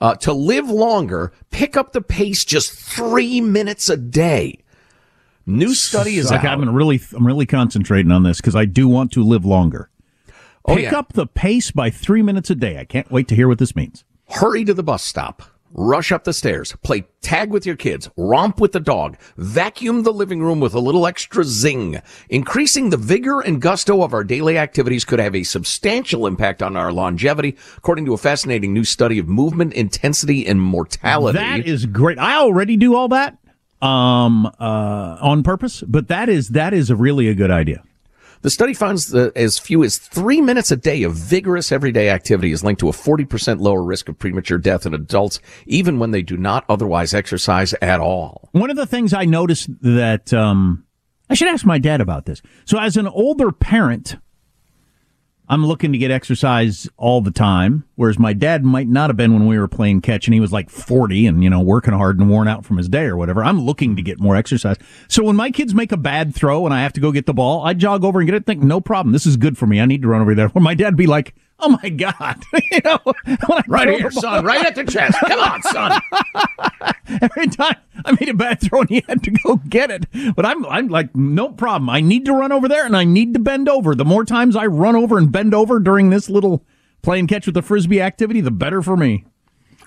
Uh, 0.02 0.14
to 0.14 0.32
live 0.32 0.68
longer, 0.70 1.30
pick 1.50 1.76
up 1.76 1.92
the 1.92 2.00
pace 2.00 2.42
just 2.44 2.72
three 2.72 3.40
minutes 3.42 3.90
a 3.90 3.98
day. 3.98 4.58
New 5.46 5.74
study 5.74 6.16
is 6.16 6.30
like 6.30 6.42
out. 6.44 6.58
I'm 6.60 6.74
really, 6.74 7.00
I'm 7.14 7.26
really 7.26 7.44
concentrating 7.44 8.10
on 8.12 8.22
this 8.22 8.38
because 8.38 8.56
I 8.56 8.64
do 8.64 8.88
want 8.88 9.12
to 9.12 9.22
live 9.22 9.44
longer. 9.44 9.89
Oh, 10.64 10.76
Pick 10.76 10.90
yeah. 10.90 10.98
up 10.98 11.12
the 11.14 11.26
pace 11.26 11.70
by 11.70 11.90
three 11.90 12.22
minutes 12.22 12.50
a 12.50 12.54
day. 12.54 12.78
I 12.78 12.84
can't 12.84 13.10
wait 13.10 13.28
to 13.28 13.34
hear 13.34 13.48
what 13.48 13.58
this 13.58 13.74
means. 13.74 14.04
Hurry 14.28 14.64
to 14.64 14.74
the 14.74 14.82
bus 14.82 15.02
stop. 15.02 15.42
Rush 15.72 16.10
up 16.10 16.24
the 16.24 16.32
stairs. 16.32 16.74
Play 16.82 17.04
tag 17.20 17.50
with 17.50 17.64
your 17.64 17.76
kids. 17.76 18.10
Romp 18.16 18.60
with 18.60 18.72
the 18.72 18.80
dog. 18.80 19.16
Vacuum 19.36 20.02
the 20.02 20.12
living 20.12 20.42
room 20.42 20.58
with 20.58 20.74
a 20.74 20.80
little 20.80 21.06
extra 21.06 21.44
zing. 21.44 22.02
Increasing 22.28 22.90
the 22.90 22.96
vigor 22.96 23.40
and 23.40 23.62
gusto 23.62 24.02
of 24.02 24.12
our 24.12 24.24
daily 24.24 24.58
activities 24.58 25.04
could 25.04 25.20
have 25.20 25.36
a 25.36 25.44
substantial 25.44 26.26
impact 26.26 26.60
on 26.60 26.76
our 26.76 26.92
longevity, 26.92 27.56
according 27.76 28.04
to 28.06 28.14
a 28.14 28.18
fascinating 28.18 28.74
new 28.74 28.82
study 28.84 29.18
of 29.20 29.28
movement 29.28 29.72
intensity 29.74 30.44
and 30.44 30.60
mortality. 30.60 31.38
That 31.38 31.66
is 31.66 31.86
great. 31.86 32.18
I 32.18 32.34
already 32.34 32.76
do 32.76 32.96
all 32.96 33.08
that 33.08 33.38
um, 33.80 34.46
uh, 34.46 35.18
on 35.20 35.44
purpose, 35.44 35.82
but 35.86 36.08
that 36.08 36.28
is 36.28 36.48
that 36.48 36.74
is 36.74 36.90
a 36.90 36.96
really 36.96 37.28
a 37.28 37.34
good 37.34 37.50
idea. 37.52 37.82
The 38.42 38.50
study 38.50 38.72
finds 38.72 39.08
that 39.08 39.36
as 39.36 39.58
few 39.58 39.84
as 39.84 39.98
three 39.98 40.40
minutes 40.40 40.70
a 40.70 40.76
day 40.76 41.02
of 41.02 41.14
vigorous 41.14 41.70
everyday 41.70 42.08
activity 42.08 42.52
is 42.52 42.64
linked 42.64 42.80
to 42.80 42.88
a 42.88 42.92
40% 42.92 43.60
lower 43.60 43.82
risk 43.82 44.08
of 44.08 44.18
premature 44.18 44.56
death 44.56 44.86
in 44.86 44.94
adults, 44.94 45.40
even 45.66 45.98
when 45.98 46.10
they 46.10 46.22
do 46.22 46.38
not 46.38 46.64
otherwise 46.68 47.12
exercise 47.12 47.74
at 47.82 48.00
all. 48.00 48.48
One 48.52 48.70
of 48.70 48.76
the 48.76 48.86
things 48.86 49.12
I 49.12 49.26
noticed 49.26 49.68
that 49.82 50.32
um, 50.32 50.86
I 51.28 51.34
should 51.34 51.48
ask 51.48 51.66
my 51.66 51.78
dad 51.78 52.00
about 52.00 52.24
this. 52.24 52.40
So, 52.64 52.78
as 52.78 52.96
an 52.96 53.06
older 53.06 53.52
parent, 53.52 54.16
I'm 55.50 55.66
looking 55.66 55.90
to 55.90 55.98
get 55.98 56.12
exercise 56.12 56.88
all 56.96 57.20
the 57.20 57.32
time, 57.32 57.82
whereas 57.96 58.20
my 58.20 58.32
dad 58.32 58.64
might 58.64 58.86
not 58.86 59.10
have 59.10 59.16
been 59.16 59.34
when 59.34 59.48
we 59.48 59.58
were 59.58 59.66
playing 59.66 60.00
catch 60.00 60.28
and 60.28 60.32
he 60.32 60.38
was 60.38 60.52
like 60.52 60.70
40 60.70 61.26
and, 61.26 61.42
you 61.42 61.50
know, 61.50 61.58
working 61.58 61.92
hard 61.92 62.20
and 62.20 62.30
worn 62.30 62.46
out 62.46 62.64
from 62.64 62.76
his 62.76 62.88
day 62.88 63.06
or 63.06 63.16
whatever. 63.16 63.42
I'm 63.42 63.60
looking 63.60 63.96
to 63.96 64.02
get 64.02 64.20
more 64.20 64.36
exercise. 64.36 64.76
So 65.08 65.24
when 65.24 65.34
my 65.34 65.50
kids 65.50 65.74
make 65.74 65.90
a 65.90 65.96
bad 65.96 66.36
throw 66.36 66.66
and 66.66 66.72
I 66.72 66.82
have 66.82 66.92
to 66.92 67.00
go 67.00 67.10
get 67.10 67.26
the 67.26 67.34
ball, 67.34 67.66
I 67.66 67.74
jog 67.74 68.04
over 68.04 68.20
and 68.20 68.28
get 68.28 68.36
it, 68.36 68.46
think, 68.46 68.62
no 68.62 68.80
problem. 68.80 69.12
This 69.12 69.26
is 69.26 69.36
good 69.36 69.58
for 69.58 69.66
me. 69.66 69.80
I 69.80 69.86
need 69.86 70.02
to 70.02 70.08
run 70.08 70.20
over 70.20 70.36
there. 70.36 70.48
Where 70.50 70.62
my 70.62 70.74
dad'd 70.74 70.94
be 70.94 71.08
like, 71.08 71.34
oh 71.62 71.78
my 71.82 71.88
God. 71.88 72.42
you 72.70 72.80
know, 72.84 72.98
Right 73.66 73.88
throw 73.88 73.96
here, 73.98 74.10
son. 74.10 74.44
Right 74.44 74.64
at 74.64 74.74
the 74.74 74.84
chest. 74.84 75.18
Come 75.26 75.40
on, 75.40 75.62
son. 75.62 76.00
Every 77.22 77.48
time 77.48 77.76
I 78.04 78.12
made 78.18 78.28
a 78.28 78.34
bad 78.34 78.60
throw 78.60 78.80
and 78.80 78.88
he 78.90 79.02
had 79.08 79.22
to 79.24 79.30
go 79.30 79.56
get 79.56 79.90
it. 79.90 80.06
But 80.34 80.46
I'm 80.46 80.64
I'm 80.66 80.88
like, 80.88 81.14
no 81.14 81.50
problem. 81.50 81.90
I 81.90 82.00
need 82.00 82.24
to 82.26 82.32
run 82.32 82.52
over 82.52 82.68
there 82.68 82.86
and 82.86 82.96
I 82.96 83.04
need 83.04 83.34
to 83.34 83.40
bend 83.40 83.68
over. 83.68 83.94
The 83.94 84.04
more 84.04 84.24
times 84.24 84.56
I 84.56 84.66
run 84.66 84.96
over 84.96 85.18
and 85.18 85.30
bend 85.30 85.54
over 85.54 85.78
during 85.78 86.10
this 86.10 86.30
little 86.30 86.64
play 87.02 87.18
and 87.18 87.28
catch 87.28 87.46
with 87.46 87.54
the 87.54 87.62
frisbee 87.62 88.00
activity, 88.00 88.40
the 88.40 88.50
better 88.50 88.82
for 88.82 88.96
me. 88.96 89.24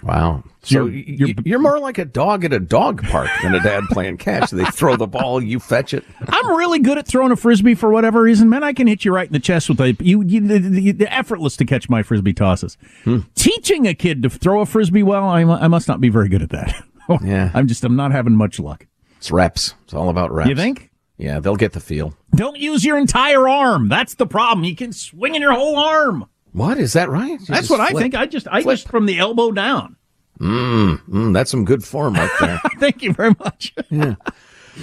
Wow. 0.04 0.44
So 0.64 0.86
You're- 0.86 1.16
you're, 1.18 1.30
you're 1.46 1.60
more 1.60 1.80
like 1.80 1.98
a 1.98 2.06
dog 2.06 2.46
at 2.46 2.54
a 2.54 2.60
dog 2.60 3.04
park 3.04 3.30
than 3.42 3.54
a 3.56 3.60
dad 3.62 3.84
playing 3.90 4.18
catch. 4.18 4.52
They 4.52 4.64
throw 4.66 4.96
the 4.96 5.08
ball, 5.08 5.42
you 5.44 5.60
fetch 5.60 5.94
it. 5.94 6.04
I'm 6.28 6.56
really 6.56 6.80
good 6.80 6.98
at 6.98 7.08
throwing 7.08 7.32
a 7.32 7.36
frisbee 7.36 7.76
for 7.76 7.90
whatever 7.90 8.22
reason. 8.22 8.50
Man, 8.50 8.64
I 8.64 8.74
can 8.74 8.88
hit 8.88 9.04
you 9.06 9.14
right 9.14 9.28
in 9.28 9.34
the 9.34 9.40
chest 9.40 9.68
with 9.70 9.80
a 9.82 9.94
you. 10.00 10.22
you 10.24 10.40
the, 10.42 10.60
the, 10.60 10.92
the 10.92 11.14
effortless 11.14 11.58
to 11.58 11.66
catch 11.66 11.90
my 11.90 12.02
frisbee 12.04 12.34
tosses. 12.34 12.78
Hmm. 13.04 13.20
Teaching 13.36 13.88
a 13.88 13.94
kid 13.94 14.24
to 14.24 14.30
throw 14.30 14.62
a 14.62 14.66
frisbee 14.66 15.04
well, 15.04 15.26
I, 15.26 15.42
I 15.44 15.68
must 15.68 15.88
not 15.88 16.00
be 16.02 16.10
very 16.10 16.30
good 16.30 16.42
at 16.42 16.50
that. 16.52 16.84
Yeah. 17.22 17.52
I'm 17.54 17.68
just 17.68 17.84
I'm 17.84 17.98
not 17.98 18.14
having 18.14 18.34
much 18.34 18.62
luck. 18.62 18.88
It's 19.18 19.30
reps. 19.30 19.74
It's 19.84 19.94
all 19.94 20.08
about 20.08 20.32
reps. 20.32 20.48
You 20.50 20.56
think? 20.56 20.90
Yeah, 21.18 21.42
they'll 21.42 21.58
get 21.58 21.74
the 21.74 21.82
feel. 21.82 22.16
Don't 22.34 22.58
use 22.58 22.86
your 22.86 22.98
entire 22.98 23.48
arm. 23.50 23.90
That's 23.90 24.16
the 24.16 24.26
problem. 24.26 24.64
You 24.64 24.74
can 24.74 24.94
swing 24.94 25.36
in 25.36 25.42
your 25.42 25.52
whole 25.54 25.76
arm. 25.78 26.26
What 26.54 26.78
is 26.78 26.94
that 26.94 27.10
right? 27.10 27.40
You 27.40 27.46
That's 27.48 27.70
what 27.70 27.80
I 27.80 27.92
think. 27.92 28.16
I 28.16 28.26
just, 28.26 28.48
I 28.48 28.62
Flip. 28.62 28.78
just 28.78 28.88
from 28.88 29.06
the 29.06 29.20
elbow 29.20 29.52
down. 29.52 29.98
Mm, 30.40 31.34
that's 31.34 31.52
some 31.52 31.66
good 31.66 31.84
form 31.84 32.16
right 32.16 32.32
there. 32.40 32.60
Thank 32.80 33.02
you 33.02 33.14
very 33.14 33.36
much. 33.40 33.74
Yeah. 33.90 34.16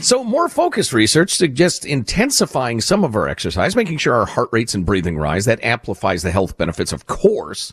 So 0.00 0.22
more 0.22 0.48
focused 0.48 0.92
research 0.92 1.34
suggests 1.34 1.84
intensifying 1.84 2.80
some 2.80 3.04
of 3.04 3.16
our 3.16 3.28
exercise, 3.28 3.74
making 3.74 3.98
sure 3.98 4.14
our 4.14 4.26
heart 4.26 4.48
rates 4.52 4.74
and 4.74 4.86
breathing 4.86 5.18
rise. 5.18 5.46
That 5.46 5.62
amplifies 5.64 6.22
the 6.22 6.30
health 6.30 6.56
benefits, 6.56 6.92
of 6.92 7.06
course. 7.06 7.72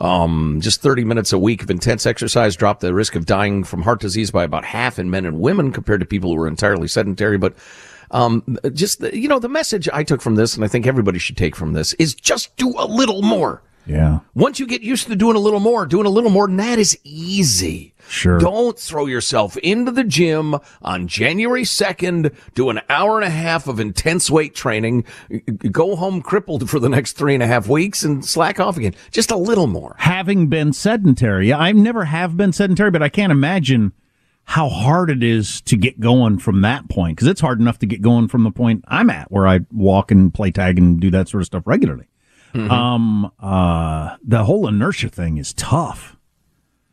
Um, 0.00 0.58
just 0.60 0.82
30 0.82 1.04
minutes 1.04 1.32
a 1.32 1.38
week 1.38 1.62
of 1.62 1.70
intense 1.70 2.06
exercise 2.06 2.56
dropped 2.56 2.80
the 2.80 2.92
risk 2.92 3.14
of 3.14 3.24
dying 3.26 3.62
from 3.62 3.82
heart 3.82 4.00
disease 4.00 4.32
by 4.32 4.42
about 4.42 4.64
half 4.64 4.98
in 4.98 5.10
men 5.10 5.24
and 5.24 5.38
women 5.38 5.70
compared 5.70 6.00
to 6.00 6.06
people 6.06 6.30
who 6.30 6.36
were 6.36 6.48
entirely 6.48 6.88
sedentary. 6.88 7.38
But, 7.38 7.54
um, 8.12 8.58
just, 8.72 9.00
the, 9.00 9.16
you 9.16 9.28
know, 9.28 9.38
the 9.38 9.48
message 9.48 9.88
I 9.92 10.04
took 10.04 10.22
from 10.22 10.36
this, 10.36 10.54
and 10.54 10.64
I 10.64 10.68
think 10.68 10.86
everybody 10.86 11.18
should 11.18 11.36
take 11.36 11.56
from 11.56 11.72
this 11.72 11.92
is 11.94 12.14
just 12.14 12.54
do 12.56 12.74
a 12.78 12.86
little 12.86 13.22
more. 13.22 13.62
Yeah. 13.86 14.20
Once 14.34 14.60
you 14.60 14.66
get 14.66 14.82
used 14.82 15.08
to 15.08 15.16
doing 15.16 15.36
a 15.36 15.40
little 15.40 15.60
more, 15.60 15.86
doing 15.86 16.06
a 16.06 16.10
little 16.10 16.30
more 16.30 16.46
than 16.46 16.56
that 16.58 16.78
is 16.78 16.98
easy. 17.04 17.94
Sure. 18.08 18.38
Don't 18.38 18.78
throw 18.78 19.06
yourself 19.06 19.56
into 19.58 19.90
the 19.90 20.04
gym 20.04 20.56
on 20.82 21.08
January 21.08 21.62
2nd, 21.62 22.34
do 22.54 22.68
an 22.70 22.80
hour 22.88 23.16
and 23.16 23.26
a 23.26 23.30
half 23.30 23.66
of 23.66 23.80
intense 23.80 24.30
weight 24.30 24.54
training, 24.54 25.04
go 25.70 25.96
home 25.96 26.20
crippled 26.20 26.68
for 26.68 26.78
the 26.78 26.88
next 26.88 27.12
three 27.12 27.34
and 27.34 27.42
a 27.42 27.46
half 27.46 27.68
weeks 27.68 28.02
and 28.02 28.24
slack 28.24 28.60
off 28.60 28.76
again. 28.76 28.94
Just 29.10 29.30
a 29.30 29.36
little 29.36 29.66
more. 29.66 29.96
Having 29.98 30.48
been 30.48 30.72
sedentary, 30.72 31.52
I 31.52 31.72
never 31.72 32.04
have 32.04 32.36
been 32.36 32.52
sedentary, 32.52 32.90
but 32.90 33.02
I 33.02 33.08
can't 33.08 33.32
imagine 33.32 33.92
how 34.44 34.68
hard 34.68 35.10
it 35.10 35.22
is 35.22 35.60
to 35.62 35.76
get 35.76 36.00
going 36.00 36.38
from 36.38 36.62
that 36.62 36.88
point 36.88 37.16
because 37.16 37.28
it's 37.28 37.40
hard 37.40 37.60
enough 37.60 37.78
to 37.78 37.86
get 37.86 38.02
going 38.02 38.28
from 38.28 38.42
the 38.44 38.50
point 38.50 38.84
I'm 38.88 39.08
at 39.10 39.30
where 39.30 39.46
I 39.46 39.60
walk 39.72 40.10
and 40.10 40.32
play 40.32 40.50
tag 40.50 40.78
and 40.78 41.00
do 41.00 41.10
that 41.10 41.28
sort 41.28 41.42
of 41.42 41.46
stuff 41.46 41.62
regularly. 41.66 42.06
Um, 42.54 43.32
uh, 43.40 44.16
the 44.22 44.44
whole 44.44 44.68
inertia 44.68 45.08
thing 45.08 45.38
is 45.38 45.54
tough. 45.54 46.16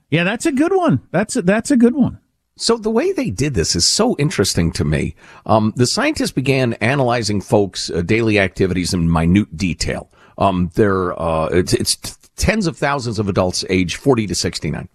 Yeah, 0.09 0.23
that's 0.23 0.45
a 0.45 0.51
good 0.51 0.73
one. 0.73 1.01
That's 1.11 1.35
a, 1.35 1.41
that's 1.41 1.69
a 1.69 1.77
good 1.77 1.95
one. 1.95 2.19
So 2.55 2.77
the 2.77 2.89
way 2.89 3.11
they 3.11 3.29
did 3.29 3.53
this 3.53 3.75
is 3.75 3.89
so 3.89 4.15
interesting 4.17 4.71
to 4.73 4.85
me. 4.85 5.15
Um, 5.45 5.73
the 5.75 5.87
scientists 5.87 6.31
began 6.31 6.73
analyzing 6.73 7.41
folks' 7.41 7.89
uh, 7.89 8.01
daily 8.01 8.39
activities 8.39 8.93
in 8.93 9.11
minute 9.11 9.55
detail. 9.55 10.09
Um, 10.37 10.71
they're, 10.75 11.19
uh, 11.19 11.47
it's, 11.47 11.73
it's 11.73 11.95
tens 12.35 12.67
of 12.67 12.77
thousands 12.77 13.19
of 13.19 13.27
adults 13.29 13.65
age 13.69 13.95
40 13.97 14.27
to 14.27 14.35
69. 14.35 14.89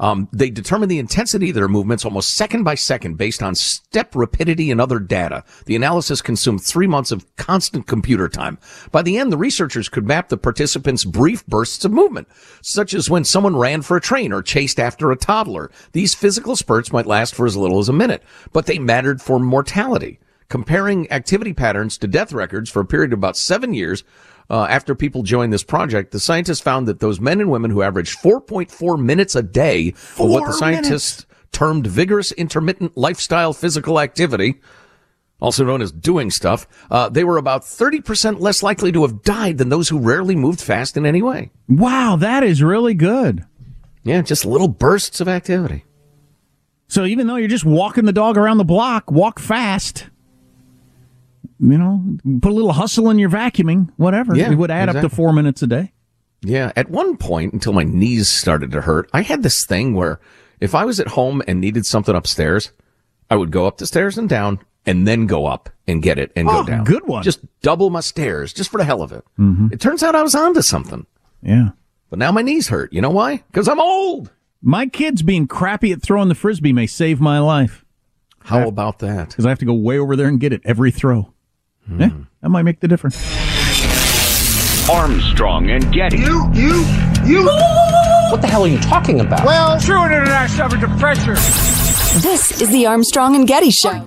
Um, 0.00 0.28
they 0.32 0.50
determine 0.50 0.88
the 0.88 0.98
intensity 0.98 1.50
of 1.50 1.54
their 1.54 1.68
movements 1.68 2.04
almost 2.04 2.34
second 2.34 2.64
by 2.64 2.74
second 2.74 3.16
based 3.16 3.42
on 3.42 3.54
step 3.54 4.14
rapidity 4.14 4.70
and 4.70 4.80
other 4.80 4.98
data. 4.98 5.44
The 5.66 5.76
analysis 5.76 6.22
consumed 6.22 6.62
three 6.62 6.86
months 6.86 7.10
of 7.10 7.24
constant 7.36 7.86
computer 7.86 8.28
time. 8.28 8.58
By 8.92 9.02
the 9.02 9.18
end, 9.18 9.32
the 9.32 9.38
researchers 9.38 9.88
could 9.88 10.06
map 10.06 10.28
the 10.28 10.36
participants' 10.36 11.04
brief 11.04 11.46
bursts 11.46 11.84
of 11.84 11.92
movement, 11.92 12.28
such 12.62 12.94
as 12.94 13.10
when 13.10 13.24
someone 13.24 13.56
ran 13.56 13.82
for 13.82 13.96
a 13.96 14.00
train 14.00 14.32
or 14.32 14.42
chased 14.42 14.78
after 14.78 15.10
a 15.10 15.16
toddler. 15.16 15.70
These 15.92 16.14
physical 16.14 16.56
spurts 16.56 16.92
might 16.92 17.06
last 17.06 17.34
for 17.34 17.46
as 17.46 17.56
little 17.56 17.78
as 17.78 17.88
a 17.88 17.92
minute, 17.92 18.22
but 18.52 18.66
they 18.66 18.78
mattered 18.78 19.20
for 19.20 19.38
mortality. 19.38 20.20
Comparing 20.48 21.10
activity 21.12 21.52
patterns 21.52 21.98
to 21.98 22.06
death 22.06 22.32
records 22.32 22.70
for 22.70 22.80
a 22.80 22.86
period 22.86 23.12
of 23.12 23.18
about 23.18 23.36
seven 23.36 23.74
years, 23.74 24.02
uh, 24.50 24.64
after 24.64 24.94
people 24.94 25.22
joined 25.22 25.52
this 25.52 25.64
project, 25.64 26.12
the 26.12 26.20
scientists 26.20 26.60
found 26.60 26.88
that 26.88 27.00
those 27.00 27.20
men 27.20 27.40
and 27.40 27.50
women 27.50 27.70
who 27.70 27.82
averaged 27.82 28.18
4.4 28.18 29.02
minutes 29.02 29.34
a 29.34 29.42
day 29.42 29.88
of 29.88 30.18
what 30.18 30.40
the 30.40 30.46
Four 30.46 30.52
scientists 30.52 31.26
termed 31.52 31.86
vigorous 31.86 32.32
intermittent 32.32 32.96
lifestyle 32.96 33.52
physical 33.52 34.00
activity 34.00 34.60
also 35.40 35.64
known 35.64 35.82
as 35.82 35.92
doing 35.92 36.30
stuff, 36.30 36.66
uh, 36.90 37.08
they 37.08 37.24
were 37.24 37.36
about 37.36 37.62
30% 37.62 38.40
less 38.40 38.62
likely 38.62 38.92
to 38.92 39.02
have 39.02 39.22
died 39.22 39.58
than 39.58 39.68
those 39.68 39.88
who 39.88 39.98
rarely 39.98 40.34
moved 40.34 40.60
fast 40.60 40.96
in 40.96 41.06
any 41.06 41.22
way. 41.22 41.50
Wow, 41.68 42.16
that 42.16 42.42
is 42.42 42.62
really 42.62 42.94
good. 42.94 43.44
Yeah, 44.04 44.22
just 44.22 44.44
little 44.44 44.68
bursts 44.68 45.20
of 45.20 45.28
activity. 45.28 45.84
So 46.88 47.04
even 47.04 47.26
though 47.26 47.36
you're 47.36 47.48
just 47.48 47.64
walking 47.64 48.06
the 48.06 48.12
dog 48.12 48.38
around 48.38 48.58
the 48.58 48.64
block, 48.64 49.10
walk 49.10 49.38
fast. 49.38 50.08
You 51.60 51.76
know, 51.78 52.18
put 52.40 52.52
a 52.52 52.54
little 52.54 52.72
hustle 52.72 53.10
in 53.10 53.18
your 53.18 53.30
vacuuming, 53.30 53.90
whatever. 53.96 54.34
Yeah, 54.36 54.50
it 54.52 54.56
would 54.56 54.70
add 54.70 54.88
exactly. 54.88 55.06
up 55.06 55.10
to 55.10 55.16
four 55.16 55.32
minutes 55.32 55.62
a 55.62 55.66
day. 55.66 55.92
Yeah, 56.42 56.70
at 56.76 56.88
one 56.88 57.16
point 57.16 57.52
until 57.52 57.72
my 57.72 57.82
knees 57.82 58.28
started 58.28 58.70
to 58.72 58.80
hurt, 58.82 59.10
I 59.12 59.22
had 59.22 59.42
this 59.42 59.66
thing 59.66 59.94
where 59.94 60.20
if 60.60 60.74
I 60.74 60.84
was 60.84 61.00
at 61.00 61.08
home 61.08 61.42
and 61.48 61.60
needed 61.60 61.84
something 61.84 62.14
upstairs, 62.14 62.70
I 63.28 63.34
would 63.36 63.50
go 63.50 63.66
up 63.66 63.78
the 63.78 63.86
stairs 63.86 64.16
and 64.16 64.28
down 64.28 64.60
and 64.86 65.06
then 65.06 65.26
go 65.26 65.46
up 65.46 65.68
and 65.88 66.00
get 66.00 66.18
it 66.18 66.30
and 66.36 66.48
Oh, 66.48 66.62
go 66.62 66.68
down. 66.70 66.84
good 66.84 67.06
one. 67.08 67.24
Just 67.24 67.40
double 67.60 67.90
my 67.90 68.00
stairs 68.00 68.52
just 68.52 68.70
for 68.70 68.78
the 68.78 68.84
hell 68.84 69.02
of 69.02 69.10
it. 69.10 69.24
Mhm. 69.38 69.72
It 69.72 69.80
turns 69.80 70.02
out 70.04 70.14
I 70.14 70.22
was 70.22 70.34
onto 70.36 70.62
something. 70.62 71.06
Yeah. 71.42 71.70
But 72.08 72.20
now 72.20 72.30
my 72.30 72.42
knees 72.42 72.68
hurt. 72.68 72.92
You 72.92 73.00
know 73.00 73.10
why? 73.10 73.42
Because 73.50 73.66
I'm 73.68 73.80
old. 73.80 74.30
My 74.62 74.86
kids 74.86 75.22
being 75.22 75.46
crappy 75.48 75.90
at 75.92 76.02
throwing 76.02 76.28
the 76.28 76.34
frisbee 76.34 76.72
may 76.72 76.86
save 76.86 77.20
my 77.20 77.38
life. 77.40 77.84
How 78.44 78.66
about 78.66 79.00
that? 79.00 79.28
Because 79.30 79.44
I 79.44 79.50
have 79.50 79.58
to 79.58 79.66
go 79.66 79.74
way 79.74 79.98
over 79.98 80.16
there 80.16 80.28
and 80.28 80.40
get 80.40 80.52
it 80.54 80.62
every 80.64 80.90
throw. 80.90 81.34
Hmm. 81.88 82.00
Yeah, 82.00 82.10
that 82.42 82.48
might 82.50 82.62
make 82.62 82.80
the 82.80 82.88
difference. 82.88 83.16
Armstrong 84.90 85.70
and 85.70 85.90
Getty. 85.92 86.18
You, 86.18 86.50
you, 86.52 86.84
you. 87.24 87.44
What 88.30 88.40
the 88.42 88.46
hell 88.46 88.64
are 88.64 88.68
you 88.68 88.78
talking 88.78 89.20
about? 89.20 89.44
Well, 89.46 89.80
true 89.80 90.04
internet 90.04 90.50
suffered 90.50 90.80
the 90.80 90.88
pressure. 90.98 91.34
This 92.20 92.60
is 92.60 92.70
the 92.70 92.86
Armstrong 92.86 93.34
and 93.36 93.46
Getty 93.46 93.70
Show. 93.70 94.06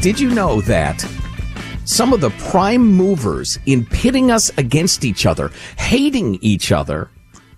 Did 0.00 0.18
you 0.18 0.30
know 0.30 0.62
that 0.62 1.04
some 1.84 2.14
of 2.14 2.22
the 2.22 2.30
prime 2.30 2.86
movers 2.86 3.58
in 3.66 3.84
pitting 3.84 4.30
us 4.30 4.50
against 4.56 5.04
each 5.04 5.26
other, 5.26 5.50
hating 5.76 6.38
each 6.40 6.72
other 6.72 7.10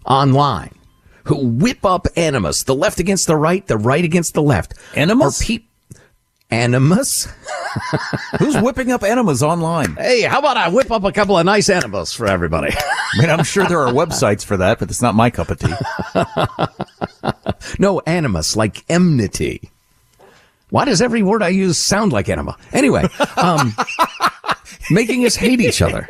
online, 0.06 0.74
who 1.22 1.36
whip 1.36 1.84
up 1.84 2.08
animus, 2.16 2.64
the 2.64 2.74
left 2.74 2.98
against 2.98 3.28
the 3.28 3.36
right, 3.36 3.64
the 3.68 3.78
right 3.78 4.04
against 4.04 4.34
the 4.34 4.42
left, 4.42 4.74
Animus? 4.96 5.40
are 5.40 5.44
pe- 5.44 5.64
animus? 6.50 7.28
Who's 8.40 8.60
whipping 8.60 8.90
up 8.90 9.04
animus 9.04 9.42
online? 9.42 9.94
Hey, 9.94 10.22
how 10.22 10.40
about 10.40 10.56
I 10.56 10.68
whip 10.68 10.90
up 10.90 11.04
a 11.04 11.12
couple 11.12 11.38
of 11.38 11.46
nice 11.46 11.70
animus 11.70 12.12
for 12.12 12.26
everybody? 12.26 12.72
I 12.72 13.20
mean, 13.20 13.30
I'm 13.30 13.44
sure 13.44 13.66
there 13.66 13.86
are 13.86 13.92
websites 13.92 14.44
for 14.44 14.56
that, 14.56 14.80
but 14.80 14.90
it's 14.90 15.00
not 15.00 15.14
my 15.14 15.30
cup 15.30 15.48
of 15.50 15.60
tea. 15.60 15.74
no, 17.78 18.00
animus, 18.00 18.56
like 18.56 18.84
enmity. 18.90 19.70
Why 20.72 20.86
does 20.86 21.02
every 21.02 21.22
word 21.22 21.42
I 21.42 21.48
use 21.48 21.76
sound 21.76 22.14
like 22.14 22.30
enema? 22.30 22.56
Anyway, 22.72 23.04
um, 23.36 23.76
making 24.90 25.26
us 25.26 25.36
hate 25.36 25.60
each 25.60 25.82
other. 25.82 26.08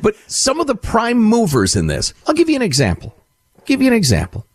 But 0.00 0.14
some 0.28 0.60
of 0.60 0.68
the 0.68 0.76
prime 0.76 1.18
movers 1.18 1.74
in 1.74 1.88
this, 1.88 2.14
I'll 2.28 2.34
give 2.34 2.48
you 2.48 2.54
an 2.54 2.62
example. 2.62 3.12
I'll 3.58 3.64
give 3.64 3.82
you 3.82 3.88
an 3.88 3.92
example. 3.92 4.46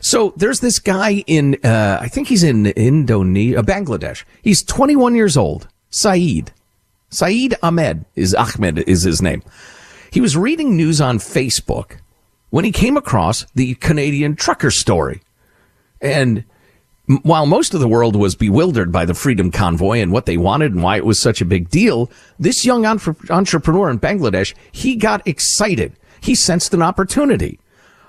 So 0.00 0.32
there's 0.36 0.60
this 0.60 0.78
guy 0.78 1.24
in, 1.26 1.56
uh, 1.64 1.98
I 2.00 2.06
think 2.06 2.28
he's 2.28 2.44
in 2.44 2.66
Indonesia, 2.66 3.58
uh, 3.58 3.62
Bangladesh. 3.62 4.22
He's 4.42 4.62
21 4.62 5.16
years 5.16 5.36
old. 5.36 5.66
Saeed. 5.90 6.52
Saeed 7.10 7.56
Ahmed 7.64 8.04
is 8.14 8.32
Ahmed 8.32 8.78
is 8.78 9.02
his 9.02 9.20
name. 9.20 9.42
He 10.12 10.20
was 10.20 10.36
reading 10.36 10.76
news 10.76 11.00
on 11.00 11.18
Facebook 11.18 11.96
when 12.50 12.64
he 12.64 12.70
came 12.70 12.96
across 12.96 13.44
the 13.56 13.74
Canadian 13.74 14.36
trucker 14.36 14.70
story. 14.70 15.20
And 16.00 16.44
while 17.18 17.46
most 17.46 17.74
of 17.74 17.80
the 17.80 17.88
world 17.88 18.16
was 18.16 18.34
bewildered 18.34 18.92
by 18.92 19.04
the 19.04 19.14
Freedom 19.14 19.50
Convoy 19.50 19.98
and 19.98 20.12
what 20.12 20.26
they 20.26 20.36
wanted 20.36 20.72
and 20.72 20.82
why 20.82 20.96
it 20.96 21.06
was 21.06 21.18
such 21.18 21.40
a 21.40 21.46
big 21.46 21.68
deal, 21.68 22.10
this 22.38 22.64
young 22.64 22.86
entre- 22.86 23.16
entrepreneur 23.30 23.90
in 23.90 23.98
Bangladesh, 23.98 24.54
he 24.70 24.96
got 24.96 25.26
excited. 25.26 25.94
He 26.20 26.34
sensed 26.34 26.74
an 26.74 26.82
opportunity. 26.82 27.58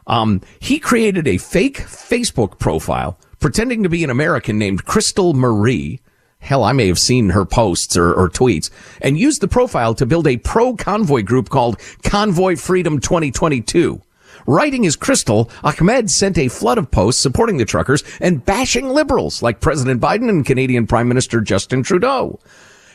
Um, 0.06 0.42
he 0.60 0.80
created 0.80 1.28
a 1.28 1.38
fake 1.38 1.78
Facebook 1.78 2.60
profile 2.60 3.18
pretending 3.40 3.84
to 3.84 3.90
be 3.90 4.04
an 4.04 4.10
American 4.10 4.58
named 4.58 4.86
Crystal 4.86 5.34
Marie. 5.34 6.00
Hell, 6.40 6.64
I 6.64 6.74
may 6.74 6.88
have 6.88 7.00
seen 7.00 7.30
her 7.30 7.46
posts 7.46 7.96
or, 7.96 8.14
or 8.14 8.30
tweets 8.30 8.70
and 9.02 9.18
used 9.18 9.42
the 9.42 9.48
profile 9.48 9.94
to 9.96 10.06
build 10.06 10.28
a 10.28 10.38
pro 10.38 10.76
convoy 10.76 11.24
group 11.24 11.50
called 11.50 11.80
Convoy 12.04 12.58
Freedom 12.58 13.00
2022. 13.00 14.02
Writing 14.46 14.84
his 14.84 14.96
Crystal, 14.96 15.50
Ahmed 15.64 16.10
sent 16.10 16.38
a 16.38 16.48
flood 16.48 16.78
of 16.78 16.92
posts 16.92 17.22
supporting 17.22 17.58
the 17.58 17.66
truckers 17.66 18.04
and 18.20 18.46
bashing 18.46 18.90
liberals 18.90 19.42
like 19.42 19.62
President 19.62 20.02
Biden 20.02 20.30
and 20.30 20.46
Canadian 20.46 20.88
Prime 20.88 21.08
Minister 21.08 21.42
Justin 21.42 21.84
Trudeau. 21.84 22.40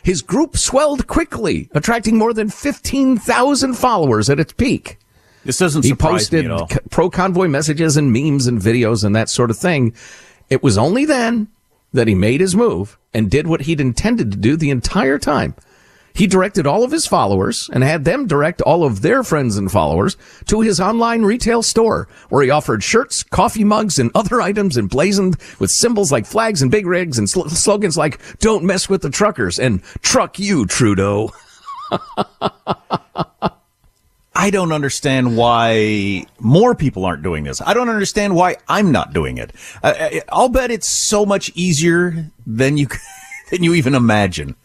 His 0.03 0.23
group 0.23 0.57
swelled 0.57 1.07
quickly, 1.07 1.69
attracting 1.75 2.17
more 2.17 2.33
than 2.33 2.51
15,000 2.51 3.75
followers 3.75 4.31
at 4.31 4.41
its 4.41 4.53
peak. 4.53 4.99
This 5.45 5.59
doesn't 5.59 5.85
he 5.85 5.95
posted 5.95 6.45
me 6.45 6.53
at 6.53 6.61
all. 6.61 6.69
pro 6.91 7.11
convoy 7.11 7.49
messages 7.49 7.97
and 7.97 8.13
memes 8.13 8.47
and 8.47 8.61
videos 8.61 9.05
and 9.05 9.15
that 9.17 9.29
sort 9.29 9.51
of 9.51 9.57
thing. 9.59 9.95
It 10.51 10.63
was 10.63 10.77
only 10.77 11.05
then 11.05 11.49
that 11.93 12.09
he 12.09 12.15
made 12.15 12.41
his 12.41 12.55
move 12.55 12.99
and 13.15 13.31
did 13.31 13.47
what 13.47 13.63
he'd 13.63 13.81
intended 13.81 14.31
to 14.31 14.37
do 14.37 14.57
the 14.57 14.71
entire 14.71 15.19
time. 15.19 15.55
He 16.19 16.27
directed 16.27 16.67
all 16.67 16.83
of 16.83 16.91
his 16.91 17.07
followers 17.07 17.71
and 17.73 17.85
had 17.85 18.05
them 18.05 18.27
direct 18.27 18.61
all 18.63 18.83
of 18.83 19.03
their 19.03 19.23
friends 19.23 19.57
and 19.57 19.71
followers 19.71 20.17
to 20.47 20.63
his 20.63 20.81
online 20.81 21.23
retail 21.23 21.63
store 21.63 22.09
where 22.29 22.43
he 22.43 22.51
offered 22.51 22.83
shirts, 22.83 23.23
coffee 23.23 23.63
mugs, 23.63 24.01
and 24.01 24.11
other 24.17 24.41
items 24.51 24.77
emblazoned 24.77 25.37
with 25.61 25.71
symbols 25.71 26.11
like 26.11 26.27
flags 26.27 26.61
and 26.61 26.73
big 26.73 26.89
rigs 26.89 27.21
and 27.21 27.31
sl- 27.31 27.47
slogans 27.47 27.97
like 27.97 28.19
don't 28.41 28.65
mess 28.65 28.89
with 28.89 29.03
the 29.03 29.11
truckers 29.11 29.61
and 29.61 29.81
truck 30.03 30.41
you, 30.41 30.67
Trudeau. 30.67 31.33
I 34.35 34.51
don't 34.51 34.73
understand 34.73 35.37
why 35.37 36.27
more 36.41 36.75
people 36.75 37.05
aren't 37.05 37.23
doing 37.23 37.45
this. 37.45 37.61
I 37.61 37.75
don't 37.75 37.89
understand 37.89 38.35
why 38.35 38.57
I'm 38.67 38.91
not 38.91 39.13
doing 39.13 39.39
it. 39.39 39.53
Uh, 39.85 40.09
I'll 40.31 40.49
bet 40.49 40.73
it's 40.73 40.89
so 40.89 41.25
much 41.25 41.53
easier 41.55 42.33
than 42.45 42.77
you 42.77 42.89
than 43.53 43.63
you 43.63 43.75
even 43.75 43.95
imagine 43.95 44.57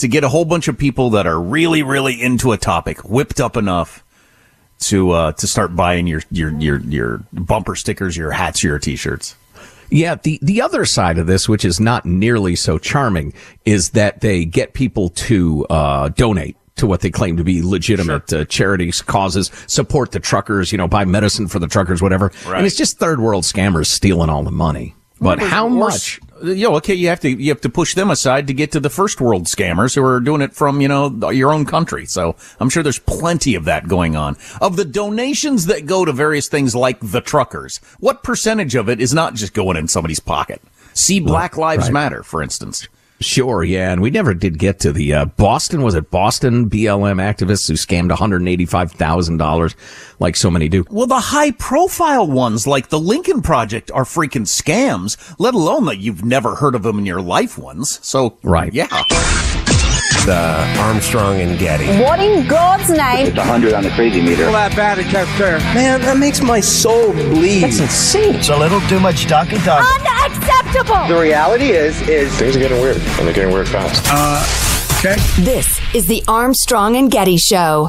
to 0.00 0.08
get 0.08 0.24
a 0.24 0.28
whole 0.28 0.44
bunch 0.44 0.68
of 0.68 0.76
people 0.76 1.10
that 1.10 1.26
are 1.26 1.40
really, 1.40 1.82
really 1.82 2.20
into 2.20 2.52
a 2.52 2.58
topic 2.58 2.98
whipped 3.08 3.40
up 3.40 3.56
enough 3.56 4.04
to 4.80 5.10
uh, 5.10 5.32
to 5.32 5.46
start 5.46 5.76
buying 5.76 6.06
your 6.06 6.22
your 6.30 6.50
your 6.58 6.80
your 6.80 7.18
bumper 7.32 7.76
stickers, 7.76 8.16
your 8.16 8.30
hats, 8.30 8.62
your 8.62 8.78
t-shirts. 8.78 9.36
Yeah, 9.90 10.14
the, 10.14 10.38
the 10.40 10.62
other 10.62 10.84
side 10.84 11.18
of 11.18 11.26
this, 11.26 11.48
which 11.48 11.64
is 11.64 11.80
not 11.80 12.06
nearly 12.06 12.54
so 12.54 12.78
charming, 12.78 13.32
is 13.64 13.90
that 13.90 14.20
they 14.20 14.44
get 14.44 14.72
people 14.72 15.08
to 15.10 15.66
uh, 15.68 16.10
donate 16.10 16.56
to 16.76 16.86
what 16.86 17.00
they 17.00 17.10
claim 17.10 17.36
to 17.36 17.44
be 17.44 17.60
legitimate 17.60 18.30
sure. 18.30 18.40
uh, 18.40 18.44
charities, 18.44 19.02
causes, 19.02 19.50
support 19.66 20.12
the 20.12 20.20
truckers, 20.20 20.70
you 20.70 20.78
know, 20.78 20.86
buy 20.86 21.04
medicine 21.04 21.48
for 21.48 21.58
the 21.58 21.66
truckers, 21.66 22.00
whatever. 22.00 22.30
Right. 22.46 22.58
And 22.58 22.66
it's 22.66 22.76
just 22.76 22.98
third 22.98 23.20
world 23.20 23.42
scammers 23.42 23.86
stealing 23.86 24.30
all 24.30 24.44
the 24.44 24.52
money. 24.52 24.94
But 25.20 25.38
how 25.40 25.68
much? 25.68 26.20
You 26.42 26.68
know, 26.68 26.76
okay, 26.76 26.94
you 26.94 27.08
have 27.08 27.20
to 27.20 27.30
you 27.30 27.50
have 27.50 27.60
to 27.60 27.68
push 27.68 27.94
them 27.94 28.10
aside 28.10 28.46
to 28.46 28.54
get 28.54 28.72
to 28.72 28.80
the 28.80 28.88
first 28.88 29.20
world 29.20 29.44
scammers 29.44 29.94
who 29.94 30.02
are 30.02 30.20
doing 30.20 30.40
it 30.40 30.54
from 30.54 30.80
you 30.80 30.88
know 30.88 31.30
your 31.30 31.52
own 31.52 31.66
country. 31.66 32.06
So 32.06 32.36
I'm 32.58 32.70
sure 32.70 32.82
there's 32.82 32.98
plenty 32.98 33.54
of 33.54 33.66
that 33.66 33.86
going 33.86 34.16
on. 34.16 34.36
Of 34.60 34.76
the 34.76 34.86
donations 34.86 35.66
that 35.66 35.84
go 35.84 36.06
to 36.06 36.12
various 36.12 36.48
things 36.48 36.74
like 36.74 36.98
the 37.00 37.20
truckers, 37.20 37.78
what 37.98 38.22
percentage 38.22 38.74
of 38.74 38.88
it 38.88 39.00
is 39.00 39.12
not 39.12 39.34
just 39.34 39.52
going 39.52 39.76
in 39.76 39.88
somebody's 39.88 40.20
pocket? 40.20 40.62
See 40.94 41.20
Black 41.20 41.58
Lives 41.58 41.84
right. 41.84 41.92
Matter, 41.92 42.22
for 42.22 42.42
instance. 42.42 42.88
Sure, 43.22 43.62
yeah, 43.62 43.92
and 43.92 44.00
we 44.00 44.08
never 44.08 44.32
did 44.32 44.58
get 44.58 44.80
to 44.80 44.92
the 44.92 45.12
uh, 45.12 45.24
Boston. 45.26 45.82
Was 45.82 45.94
it 45.94 46.10
Boston 46.10 46.70
BLM 46.70 47.20
activists 47.20 47.68
who 47.68 47.74
scammed 47.74 48.08
one 48.08 48.16
hundred 48.16 48.48
eighty-five 48.48 48.92
thousand 48.92 49.36
dollars, 49.36 49.76
like 50.20 50.36
so 50.36 50.50
many 50.50 50.70
do? 50.70 50.86
Well, 50.90 51.06
the 51.06 51.20
high-profile 51.20 52.28
ones, 52.28 52.66
like 52.66 52.88
the 52.88 52.98
Lincoln 52.98 53.42
Project, 53.42 53.90
are 53.90 54.04
freaking 54.04 54.46
scams. 54.46 55.18
Let 55.38 55.52
alone 55.52 55.84
that 55.84 55.98
you've 55.98 56.24
never 56.24 56.54
heard 56.54 56.74
of 56.74 56.82
them 56.82 56.98
in 56.98 57.04
your 57.04 57.20
life 57.20 57.58
ones. 57.58 58.00
So, 58.02 58.38
right, 58.42 58.72
yeah. 58.72 58.88
The 60.26 60.78
Armstrong 60.78 61.40
and 61.40 61.58
Getty. 61.58 61.86
What 62.02 62.20
in 62.20 62.46
God's 62.46 62.90
name? 62.90 63.28
It's 63.28 63.36
100 63.36 63.72
on 63.72 63.82
the 63.82 63.90
crazy 63.90 64.20
meter. 64.20 64.44
Well, 64.44 64.52
that 64.52 64.76
bad 64.76 64.98
it 64.98 65.10
there. 65.38 65.58
Man, 65.74 66.02
that 66.02 66.18
makes 66.18 66.42
my 66.42 66.60
soul 66.60 67.12
bleed. 67.12 67.60
That's 67.62 67.80
insane. 67.80 68.34
It's 68.34 68.50
a 68.50 68.56
little 68.56 68.80
too 68.82 69.00
much 69.00 69.24
talking 69.26 69.58
talk. 69.60 69.82
Unacceptable. 70.00 71.08
The 71.08 71.20
reality 71.20 71.70
is, 71.70 72.00
is 72.02 72.32
things 72.38 72.54
are 72.54 72.58
getting 72.58 72.80
weird, 72.80 72.96
and 72.96 73.26
they're 73.26 73.32
getting 73.32 73.52
weird 73.52 73.68
fast. 73.68 74.04
Uh, 74.12 74.44
okay. 74.98 75.16
This 75.42 75.80
is 75.94 76.06
the 76.06 76.22
Armstrong 76.28 76.96
and 76.96 77.10
Getty 77.10 77.38
Show. 77.38 77.88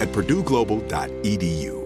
at 0.00 0.08
purdueglobal.edu. 0.08 1.85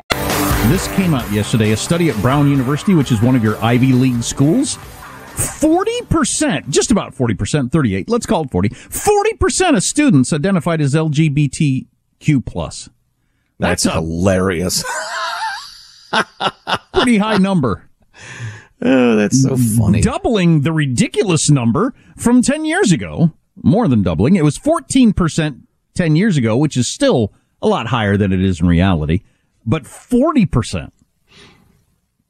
This 0.69 0.87
came 0.95 1.13
out 1.13 1.29
yesterday. 1.31 1.71
A 1.71 1.77
study 1.77 2.09
at 2.09 2.15
Brown 2.21 2.49
University, 2.49 2.93
which 2.93 3.11
is 3.11 3.21
one 3.21 3.35
of 3.35 3.43
your 3.43 3.61
Ivy 3.63 3.91
League 3.91 4.23
schools. 4.23 4.77
40%, 5.35 6.69
just 6.69 6.91
about 6.91 7.13
40%, 7.13 7.71
38, 7.71 8.09
let's 8.09 8.25
call 8.25 8.43
it 8.43 8.51
40. 8.51 8.69
40% 8.69 9.75
of 9.75 9.83
students 9.83 10.31
identified 10.31 10.81
as 10.81 10.93
LGBTQ+. 10.93 12.45
plus. 12.45 12.89
That's, 13.59 13.83
That's 13.83 13.95
hilarious. 13.95 14.83
pretty 16.93 17.17
high 17.17 17.37
number. 17.37 17.89
Oh, 18.81 19.15
that's 19.15 19.41
so 19.43 19.57
funny. 19.57 20.01
Doubling 20.01 20.61
the 20.61 20.71
ridiculous 20.71 21.49
number 21.49 21.93
from 22.17 22.41
10 22.41 22.65
years 22.65 22.91
ago. 22.91 23.31
More 23.61 23.87
than 23.87 24.03
doubling. 24.03 24.35
It 24.35 24.43
was 24.43 24.57
14% 24.57 25.61
10 25.93 26.15
years 26.15 26.37
ago, 26.37 26.57
which 26.57 26.77
is 26.77 26.87
still 26.87 27.33
a 27.61 27.67
lot 27.67 27.87
higher 27.87 28.17
than 28.17 28.31
it 28.31 28.41
is 28.41 28.61
in 28.61 28.67
reality 28.67 29.21
but 29.65 29.83
40%. 29.83 30.91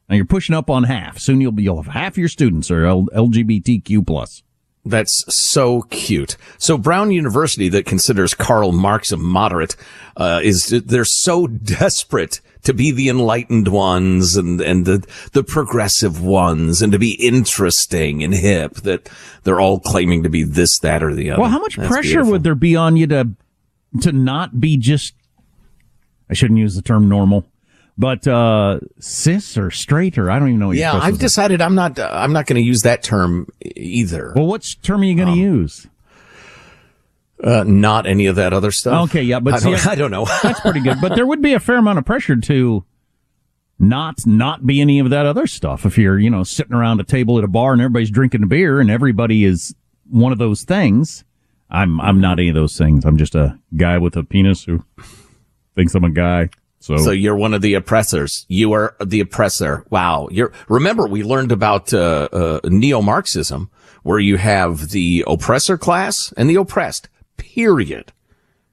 Now 0.09 0.15
you're 0.15 0.25
pushing 0.25 0.55
up 0.55 0.69
on 0.69 0.83
half. 0.83 1.19
Soon 1.19 1.39
you'll 1.39 1.53
be, 1.53 1.63
you'll 1.63 1.81
have 1.81 1.93
half 1.93 2.17
your 2.17 2.27
students 2.27 2.69
are 2.69 2.85
L- 2.85 3.07
LGBTQ 3.15 4.05
plus. 4.05 4.43
That's 4.83 5.23
so 5.29 5.83
cute. 5.83 6.37
So 6.57 6.77
Brown 6.77 7.11
University 7.11 7.69
that 7.69 7.85
considers 7.85 8.33
Karl 8.33 8.71
Marx 8.71 9.11
a 9.11 9.17
moderate, 9.17 9.75
uh, 10.17 10.41
is, 10.43 10.69
they're 10.85 11.05
so 11.05 11.45
desperate 11.47 12.41
to 12.63 12.73
be 12.73 12.91
the 12.91 13.07
enlightened 13.07 13.67
ones 13.67 14.35
and, 14.35 14.59
and 14.59 14.85
the, 14.85 15.07
the 15.33 15.43
progressive 15.43 16.21
ones 16.21 16.81
and 16.81 16.91
to 16.91 16.99
be 16.99 17.11
interesting 17.13 18.23
and 18.23 18.33
hip 18.33 18.75
that 18.77 19.09
they're 19.43 19.59
all 19.59 19.79
claiming 19.79 20.23
to 20.23 20.29
be 20.29 20.43
this, 20.43 20.79
that, 20.79 21.03
or 21.03 21.13
the 21.13 21.31
other. 21.31 21.41
Well, 21.41 21.51
how 21.51 21.59
much 21.59 21.75
That's 21.75 21.87
pressure 21.87 22.09
beautiful. 22.09 22.31
would 22.31 22.43
there 22.43 22.55
be 22.55 22.75
on 22.75 22.97
you 22.97 23.07
to, 23.07 23.29
to 24.01 24.11
not 24.11 24.59
be 24.59 24.77
just 24.77 25.13
I 26.31 26.33
shouldn't 26.33 26.59
use 26.59 26.75
the 26.75 26.81
term 26.81 27.09
normal, 27.09 27.45
but 27.97 28.25
uh, 28.25 28.79
cis 28.99 29.57
or 29.57 29.69
straight 29.69 30.17
or 30.17 30.31
I 30.31 30.39
don't 30.39 30.47
even 30.47 30.59
know. 30.59 30.71
yeah, 30.71 30.93
I've 30.93 31.19
decided 31.19 31.61
I'm 31.61 31.75
not. 31.75 31.99
Uh, 31.99 32.09
I'm 32.11 32.31
not 32.31 32.47
going 32.47 32.55
to 32.55 32.65
use 32.65 32.83
that 32.83 33.03
term 33.03 33.47
either. 33.75 34.33
Well, 34.35 34.47
what 34.47 34.75
term 34.81 35.01
are 35.01 35.03
you 35.03 35.15
going 35.15 35.27
to 35.27 35.33
um, 35.33 35.39
use? 35.39 35.87
Uh, 37.43 37.63
not 37.67 38.07
any 38.07 38.27
of 38.27 38.37
that 38.37 38.53
other 38.53 38.71
stuff. 38.71 39.09
Okay, 39.09 39.23
yeah, 39.23 39.39
but 39.39 39.55
I 39.55 39.59
don't, 39.59 39.87
I 39.87 39.95
don't 39.95 40.11
know. 40.11 40.25
that's 40.43 40.61
pretty 40.61 40.79
good. 40.79 41.01
But 41.01 41.15
there 41.15 41.25
would 41.25 41.41
be 41.41 41.53
a 41.53 41.59
fair 41.59 41.77
amount 41.77 41.99
of 41.99 42.05
pressure 42.05 42.37
to 42.37 42.85
not 43.77 44.25
not 44.25 44.65
be 44.65 44.79
any 44.79 44.99
of 44.99 45.09
that 45.09 45.25
other 45.25 45.45
stuff. 45.45 45.85
If 45.85 45.97
you're 45.97 46.17
you 46.17 46.29
know 46.29 46.43
sitting 46.43 46.73
around 46.73 47.01
a 47.01 47.03
table 47.03 47.37
at 47.37 47.43
a 47.43 47.49
bar 47.49 47.73
and 47.73 47.81
everybody's 47.81 48.11
drinking 48.11 48.43
a 48.43 48.47
beer 48.47 48.79
and 48.79 48.89
everybody 48.89 49.43
is 49.43 49.75
one 50.09 50.31
of 50.31 50.37
those 50.37 50.63
things. 50.63 51.25
I'm 51.69 51.99
I'm 51.99 52.21
not 52.21 52.39
any 52.39 52.49
of 52.49 52.55
those 52.55 52.77
things. 52.77 53.05
I'm 53.05 53.17
just 53.17 53.35
a 53.35 53.59
guy 53.75 53.97
with 53.97 54.15
a 54.15 54.23
penis 54.23 54.63
who 54.65 54.85
thinks 55.75 55.95
I'm 55.95 56.03
a 56.03 56.09
guy. 56.09 56.49
So, 56.79 56.97
so 56.97 57.11
you're 57.11 57.35
one 57.35 57.53
of 57.53 57.61
the 57.61 57.75
oppressors. 57.75 58.45
You 58.47 58.73
are 58.73 58.95
the 59.03 59.19
oppressor. 59.19 59.85
Wow. 59.91 60.29
You're, 60.31 60.51
remember 60.67 61.07
we 61.07 61.21
learned 61.21 61.51
about, 61.51 61.93
uh, 61.93 62.27
uh, 62.31 62.59
neo-Marxism 62.63 63.69
where 64.03 64.19
you 64.19 64.37
have 64.37 64.89
the 64.89 65.23
oppressor 65.27 65.77
class 65.77 66.33
and 66.35 66.49
the 66.49 66.55
oppressed, 66.55 67.07
period. 67.37 68.11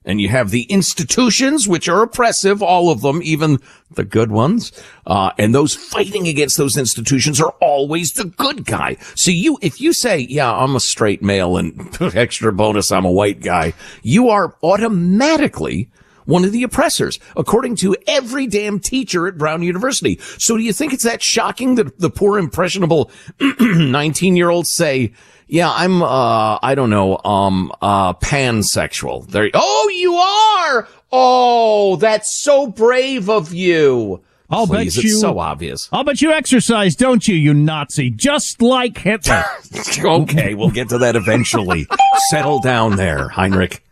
And 0.04 0.22
you 0.22 0.30
have 0.30 0.50
the 0.50 0.62
institutions, 0.62 1.68
which 1.68 1.86
are 1.86 2.02
oppressive, 2.02 2.62
all 2.62 2.90
of 2.90 3.02
them, 3.02 3.20
even 3.22 3.58
the 3.90 4.04
good 4.04 4.30
ones. 4.30 4.72
Uh, 5.06 5.32
and 5.36 5.54
those 5.54 5.74
fighting 5.74 6.26
against 6.26 6.56
those 6.56 6.78
institutions 6.78 7.42
are 7.42 7.54
always 7.60 8.12
the 8.12 8.24
good 8.24 8.64
guy. 8.64 8.96
So 9.16 9.30
you, 9.30 9.58
if 9.60 9.82
you 9.82 9.92
say, 9.92 10.20
yeah, 10.20 10.50
I'm 10.50 10.74
a 10.74 10.80
straight 10.80 11.22
male 11.22 11.58
and 11.58 11.94
extra 12.16 12.54
bonus, 12.54 12.90
I'm 12.90 13.04
a 13.04 13.10
white 13.10 13.42
guy, 13.42 13.74
you 14.02 14.30
are 14.30 14.54
automatically 14.62 15.90
one 16.28 16.44
of 16.44 16.52
the 16.52 16.62
oppressors, 16.62 17.18
according 17.36 17.74
to 17.74 17.96
every 18.06 18.46
damn 18.46 18.78
teacher 18.78 19.26
at 19.26 19.38
Brown 19.38 19.62
University. 19.62 20.20
So 20.36 20.58
do 20.58 20.62
you 20.62 20.74
think 20.74 20.92
it's 20.92 21.04
that 21.04 21.22
shocking 21.22 21.76
that 21.76 21.98
the 21.98 22.10
poor 22.10 22.38
impressionable 22.38 23.10
19 23.60 24.36
year 24.36 24.50
olds 24.50 24.70
say, 24.74 25.12
yeah, 25.46 25.72
I'm, 25.72 26.02
uh, 26.02 26.58
I 26.62 26.74
don't 26.74 26.90
know, 26.90 27.16
um, 27.24 27.72
uh, 27.80 28.12
pansexual. 28.12 29.26
There, 29.26 29.50
oh, 29.54 29.90
you 29.94 30.14
are! 30.16 30.88
Oh, 31.10 31.96
that's 31.96 32.42
so 32.42 32.66
brave 32.66 33.30
of 33.30 33.54
you. 33.54 34.22
I'll 34.50 34.66
Please, 34.66 34.96
bet 34.96 35.04
you. 35.04 35.10
It's 35.10 35.20
so 35.22 35.38
obvious. 35.38 35.88
I'll 35.92 36.04
bet 36.04 36.20
you 36.20 36.30
exercise, 36.32 36.94
don't 36.94 37.26
you, 37.26 37.36
you 37.36 37.54
Nazi? 37.54 38.10
Just 38.10 38.60
like 38.60 38.98
Hitler. 38.98 39.44
okay, 40.04 40.54
we'll 40.54 40.70
get 40.70 40.90
to 40.90 40.98
that 40.98 41.16
eventually. 41.16 41.86
Settle 42.28 42.60
down 42.60 42.96
there, 42.96 43.28
Heinrich. 43.28 43.82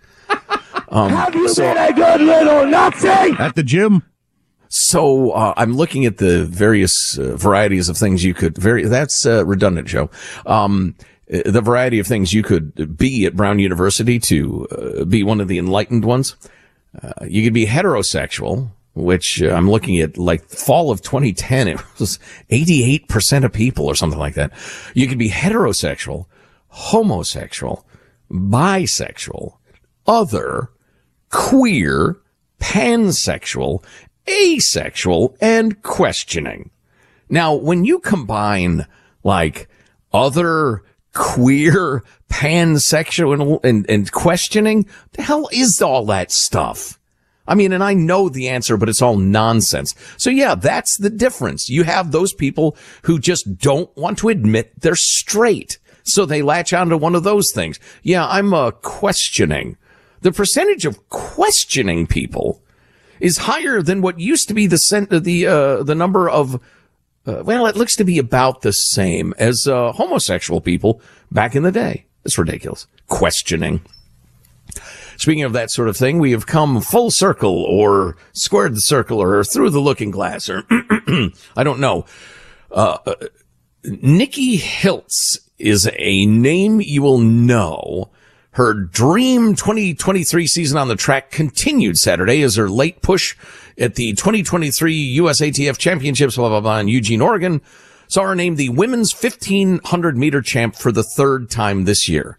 Um, 0.88 1.10
Have 1.10 1.34
you 1.34 1.48
so, 1.48 1.62
been 1.62 1.76
a 1.76 1.92
good 1.92 2.20
little 2.20 2.66
Nazi? 2.66 3.08
At 3.08 3.54
the 3.54 3.62
gym? 3.62 4.02
So 4.68 5.30
uh, 5.30 5.54
I'm 5.56 5.74
looking 5.76 6.06
at 6.06 6.18
the 6.18 6.44
various 6.44 7.18
uh, 7.18 7.36
varieties 7.36 7.88
of 7.88 7.96
things 7.96 8.24
you 8.24 8.34
could. 8.34 8.58
Very 8.58 8.84
that's 8.84 9.24
uh, 9.24 9.44
redundant, 9.46 9.88
Joe. 9.88 10.10
Um, 10.44 10.96
the 11.28 11.60
variety 11.60 11.98
of 11.98 12.06
things 12.06 12.32
you 12.32 12.42
could 12.42 12.96
be 12.96 13.26
at 13.26 13.34
Brown 13.34 13.58
University 13.58 14.18
to 14.20 14.66
uh, 14.68 15.04
be 15.04 15.22
one 15.22 15.40
of 15.40 15.48
the 15.48 15.58
enlightened 15.58 16.04
ones. 16.04 16.36
Uh, 17.02 17.26
you 17.26 17.42
could 17.42 17.52
be 17.52 17.66
heterosexual, 17.66 18.70
which 18.94 19.42
uh, 19.42 19.50
I'm 19.50 19.70
looking 19.70 19.98
at 19.98 20.16
like 20.16 20.44
fall 20.48 20.90
of 20.90 21.02
2010. 21.02 21.68
It 21.68 21.80
was 21.98 22.18
88% 22.50 23.44
of 23.44 23.52
people 23.52 23.86
or 23.86 23.94
something 23.94 24.18
like 24.18 24.34
that. 24.34 24.52
You 24.94 25.08
could 25.08 25.18
be 25.18 25.30
heterosexual, 25.30 26.26
homosexual, 26.68 27.86
bisexual, 28.30 29.56
other, 30.06 30.70
queer, 31.30 32.16
pansexual, 32.60 33.84
asexual, 34.28 35.36
and 35.40 35.82
questioning. 35.82 36.70
Now, 37.28 37.54
when 37.54 37.84
you 37.84 37.98
combine 37.98 38.86
like 39.24 39.68
other 40.12 40.82
queer, 41.12 42.04
pansexual, 42.30 43.60
and, 43.64 43.88
and 43.88 44.12
questioning, 44.12 44.86
the 45.12 45.22
hell 45.22 45.48
is 45.52 45.80
all 45.82 46.04
that 46.06 46.30
stuff? 46.30 46.98
I 47.48 47.54
mean, 47.54 47.72
and 47.72 47.82
I 47.82 47.94
know 47.94 48.28
the 48.28 48.48
answer, 48.48 48.76
but 48.76 48.88
it's 48.88 49.02
all 49.02 49.16
nonsense. 49.16 49.94
So 50.16 50.30
yeah, 50.30 50.54
that's 50.56 50.96
the 50.98 51.10
difference. 51.10 51.68
You 51.68 51.84
have 51.84 52.10
those 52.10 52.32
people 52.32 52.76
who 53.02 53.18
just 53.18 53.58
don't 53.58 53.94
want 53.96 54.18
to 54.18 54.28
admit 54.28 54.80
they're 54.80 54.96
straight. 54.96 55.78
So 56.02 56.24
they 56.24 56.42
latch 56.42 56.72
onto 56.72 56.96
one 56.96 57.14
of 57.14 57.24
those 57.24 57.52
things. 57.52 57.78
Yeah, 58.02 58.26
I'm 58.26 58.52
uh, 58.52 58.72
questioning 58.72 59.76
the 60.20 60.32
percentage 60.32 60.84
of 60.84 61.08
questioning 61.08 62.06
people 62.06 62.62
is 63.20 63.38
higher 63.38 63.82
than 63.82 64.02
what 64.02 64.20
used 64.20 64.48
to 64.48 64.54
be 64.54 64.66
the 64.66 64.76
cent- 64.76 65.10
the 65.10 65.46
uh, 65.46 65.82
the 65.82 65.94
number 65.94 66.28
of 66.28 66.60
uh, 67.26 67.42
well, 67.44 67.66
it 67.66 67.76
looks 67.76 67.96
to 67.96 68.04
be 68.04 68.18
about 68.18 68.62
the 68.62 68.72
same 68.72 69.34
as 69.38 69.66
uh, 69.66 69.92
homosexual 69.92 70.60
people 70.60 71.00
back 71.30 71.56
in 71.56 71.62
the 71.62 71.72
day. 71.72 72.06
It's 72.24 72.38
ridiculous. 72.38 72.86
Questioning. 73.08 73.80
Speaking 75.16 75.44
of 75.44 75.52
that 75.54 75.70
sort 75.70 75.88
of 75.88 75.96
thing, 75.96 76.18
we 76.18 76.32
have 76.32 76.46
come 76.46 76.80
full 76.80 77.10
circle 77.10 77.64
or 77.64 78.16
squared 78.32 78.74
the 78.74 78.80
circle 78.80 79.20
or 79.20 79.42
through 79.42 79.70
the 79.70 79.80
looking 79.80 80.10
glass 80.10 80.48
or 80.48 80.64
I 80.70 81.64
don't 81.64 81.80
know. 81.80 82.04
Uh, 82.70 82.98
uh, 83.06 83.14
Nikki 83.84 84.58
Hiltz 84.58 85.38
is 85.58 85.88
a 85.96 86.26
name 86.26 86.80
you 86.80 87.02
will 87.02 87.18
know 87.18 88.10
her 88.56 88.72
dream 88.72 89.54
2023 89.54 90.46
season 90.46 90.78
on 90.78 90.88
the 90.88 90.96
track 90.96 91.30
continued 91.30 91.98
Saturday 91.98 92.40
as 92.40 92.56
her 92.56 92.70
late 92.70 93.02
push 93.02 93.36
at 93.76 93.96
the 93.96 94.14
2023 94.14 95.18
USATF 95.18 95.76
championships, 95.76 96.36
blah, 96.36 96.48
blah, 96.48 96.62
blah, 96.62 96.78
in 96.78 96.88
Eugene, 96.88 97.20
Oregon, 97.20 97.60
saw 98.08 98.22
her 98.22 98.34
named 98.34 98.56
the 98.56 98.70
women's 98.70 99.12
1500 99.12 100.16
meter 100.16 100.40
champ 100.40 100.74
for 100.74 100.90
the 100.90 101.02
third 101.02 101.50
time 101.50 101.84
this 101.84 102.08
year. 102.08 102.38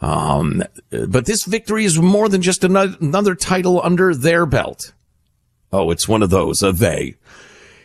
Um, 0.00 0.64
but 0.90 1.26
this 1.26 1.44
victory 1.44 1.84
is 1.84 1.96
more 1.96 2.28
than 2.28 2.42
just 2.42 2.64
another, 2.64 3.36
title 3.36 3.80
under 3.84 4.16
their 4.16 4.46
belt. 4.46 4.92
Oh, 5.72 5.92
it's 5.92 6.08
one 6.08 6.24
of 6.24 6.30
those, 6.30 6.60
a 6.64 6.72
they. 6.72 7.14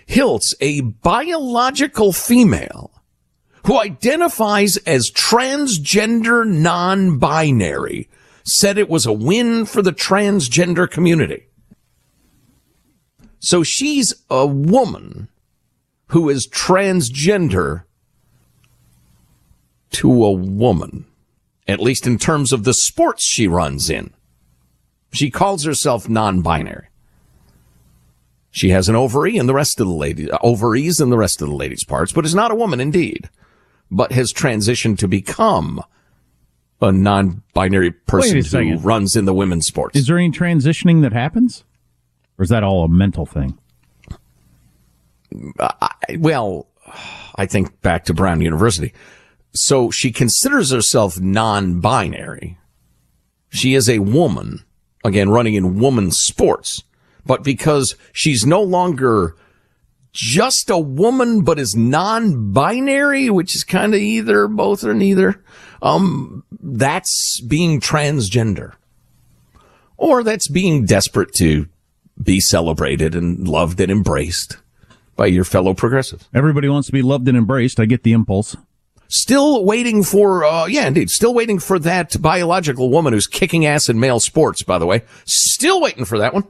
Hiltz, 0.08 0.56
a 0.60 0.82
biological 0.82 2.12
female, 2.12 2.97
who 3.68 3.78
identifies 3.78 4.78
as 4.88 5.12
transgender 5.12 6.48
non-binary, 6.48 8.08
said 8.46 8.78
it 8.78 8.90
was 8.90 9.06
a 9.06 9.12
win 9.12 9.66
for 9.66 9.82
the 9.82 9.92
transgender 9.92 10.90
community. 10.90 11.48
So 13.40 13.64
she's 13.64 14.14
a 14.30 14.48
woman 14.48 15.28
who 16.08 16.30
is 16.30 16.48
transgender 16.48 17.84
to 19.92 20.24
a 20.24 20.32
woman, 20.32 21.06
at 21.68 21.82
least 21.82 22.08
in 22.08 22.18
terms 22.18 22.54
of 22.54 22.64
the 22.64 22.74
sports 22.74 23.28
she 23.28 23.50
runs 23.50 23.90
in. 23.90 24.14
She 25.12 25.30
calls 25.30 25.66
herself 25.66 26.08
non-binary. 26.08 26.88
She 28.50 28.70
has 28.70 28.88
an 28.88 28.96
ovary 28.96 29.38
and 29.38 29.50
the 29.50 29.54
rest 29.54 29.82
of 29.82 29.88
the 29.88 29.94
ladies, 29.94 30.30
uh, 30.32 30.38
ovaries 30.42 31.02
and 31.02 31.12
the 31.12 31.18
rest 31.18 31.42
of 31.42 31.50
the 31.50 31.56
lady's 31.56 31.84
parts, 31.84 32.14
but 32.14 32.26
is 32.26 32.34
not 32.34 32.52
a 32.52 32.56
woman 32.56 32.80
indeed, 32.80 33.30
but 33.90 34.12
has 34.12 34.34
transitioned 34.34 34.98
to 35.00 35.08
become 35.08 35.82
a 36.82 36.92
non-binary 36.92 37.92
person 37.92 38.44
who 38.44 38.78
runs 38.78 39.16
in 39.16 39.26
the 39.26 39.34
women's 39.34 39.66
sports. 39.66 39.96
Is 39.96 40.08
there 40.08 40.18
any 40.18 40.32
transitioning 40.32 41.02
that 41.02 41.14
happens? 41.14 41.64
Or 42.38 42.44
is 42.44 42.50
that 42.50 42.64
all 42.64 42.84
a 42.84 42.90
mental 42.90 43.26
thing? 43.26 43.58
Uh, 45.60 45.70
I, 45.82 46.18
well, 46.20 46.68
I 47.36 47.46
think 47.46 47.82
back 47.82 48.06
to 48.06 48.14
Brown 48.14 48.42
University. 48.42 48.94
So 49.54 49.90
she 49.90 50.12
considers 50.12 50.72
herself 50.72 51.20
non-binary. 51.20 52.58
She 53.50 53.74
is 53.74 53.90
a 53.90 54.00
woman, 54.00 54.64
again, 55.04 55.30
running 55.30 55.56
in 55.56 55.80
women's 55.80 56.18
sports, 56.18 56.84
but 57.26 57.44
because 57.44 57.96
she's 58.14 58.46
no 58.46 58.62
longer 58.62 59.36
just 60.18 60.72
a 60.72 60.80
woman, 60.80 61.44
but 61.44 61.60
is 61.60 61.76
non-binary, 61.76 63.30
which 63.30 63.56
is 63.56 63.64
kind 63.64 63.94
of 63.94 64.00
either, 64.00 64.48
both 64.48 64.84
or 64.84 64.96
neither, 64.96 65.44
um, 65.82 66.44
that's 66.60 67.40
being 67.42 67.80
transgender. 67.80 68.74
Or 69.96 70.24
that's 70.24 70.48
being 70.48 70.86
desperate 70.86 71.34
to 71.36 71.68
be 72.22 72.40
celebrated 72.40 73.14
and 73.14 73.48
loved 73.48 73.80
and 73.80 73.92
embraced 73.92 74.58
by 75.16 75.28
your 75.28 75.44
fellow 75.44 75.76
progressives. 75.76 76.28
Everybody 76.34 76.68
wants 76.68 76.88
to 76.88 76.94
be 76.94 77.04
loved 77.04 77.28
and 77.28 77.38
embraced. 77.38 77.80
I 77.80 77.86
get 77.86 78.02
the 78.02 78.14
impulse. 78.14 78.56
Still 79.10 79.64
waiting 79.66 80.04
for, 80.04 80.44
uh, 80.44 80.66
yeah, 80.66 80.88
indeed. 80.88 81.10
Still 81.10 81.34
waiting 81.34 81.60
for 81.60 81.80
that 81.80 82.20
biological 82.22 82.90
woman 82.90 83.14
who's 83.14 83.28
kicking 83.28 83.66
ass 83.66 83.88
in 83.88 84.00
male 84.00 84.20
sports, 84.20 84.64
by 84.64 84.78
the 84.78 84.86
way. 84.86 85.04
Still 85.26 85.80
waiting 85.80 86.06
for 86.06 86.18
that 86.18 86.34
one. 86.34 86.46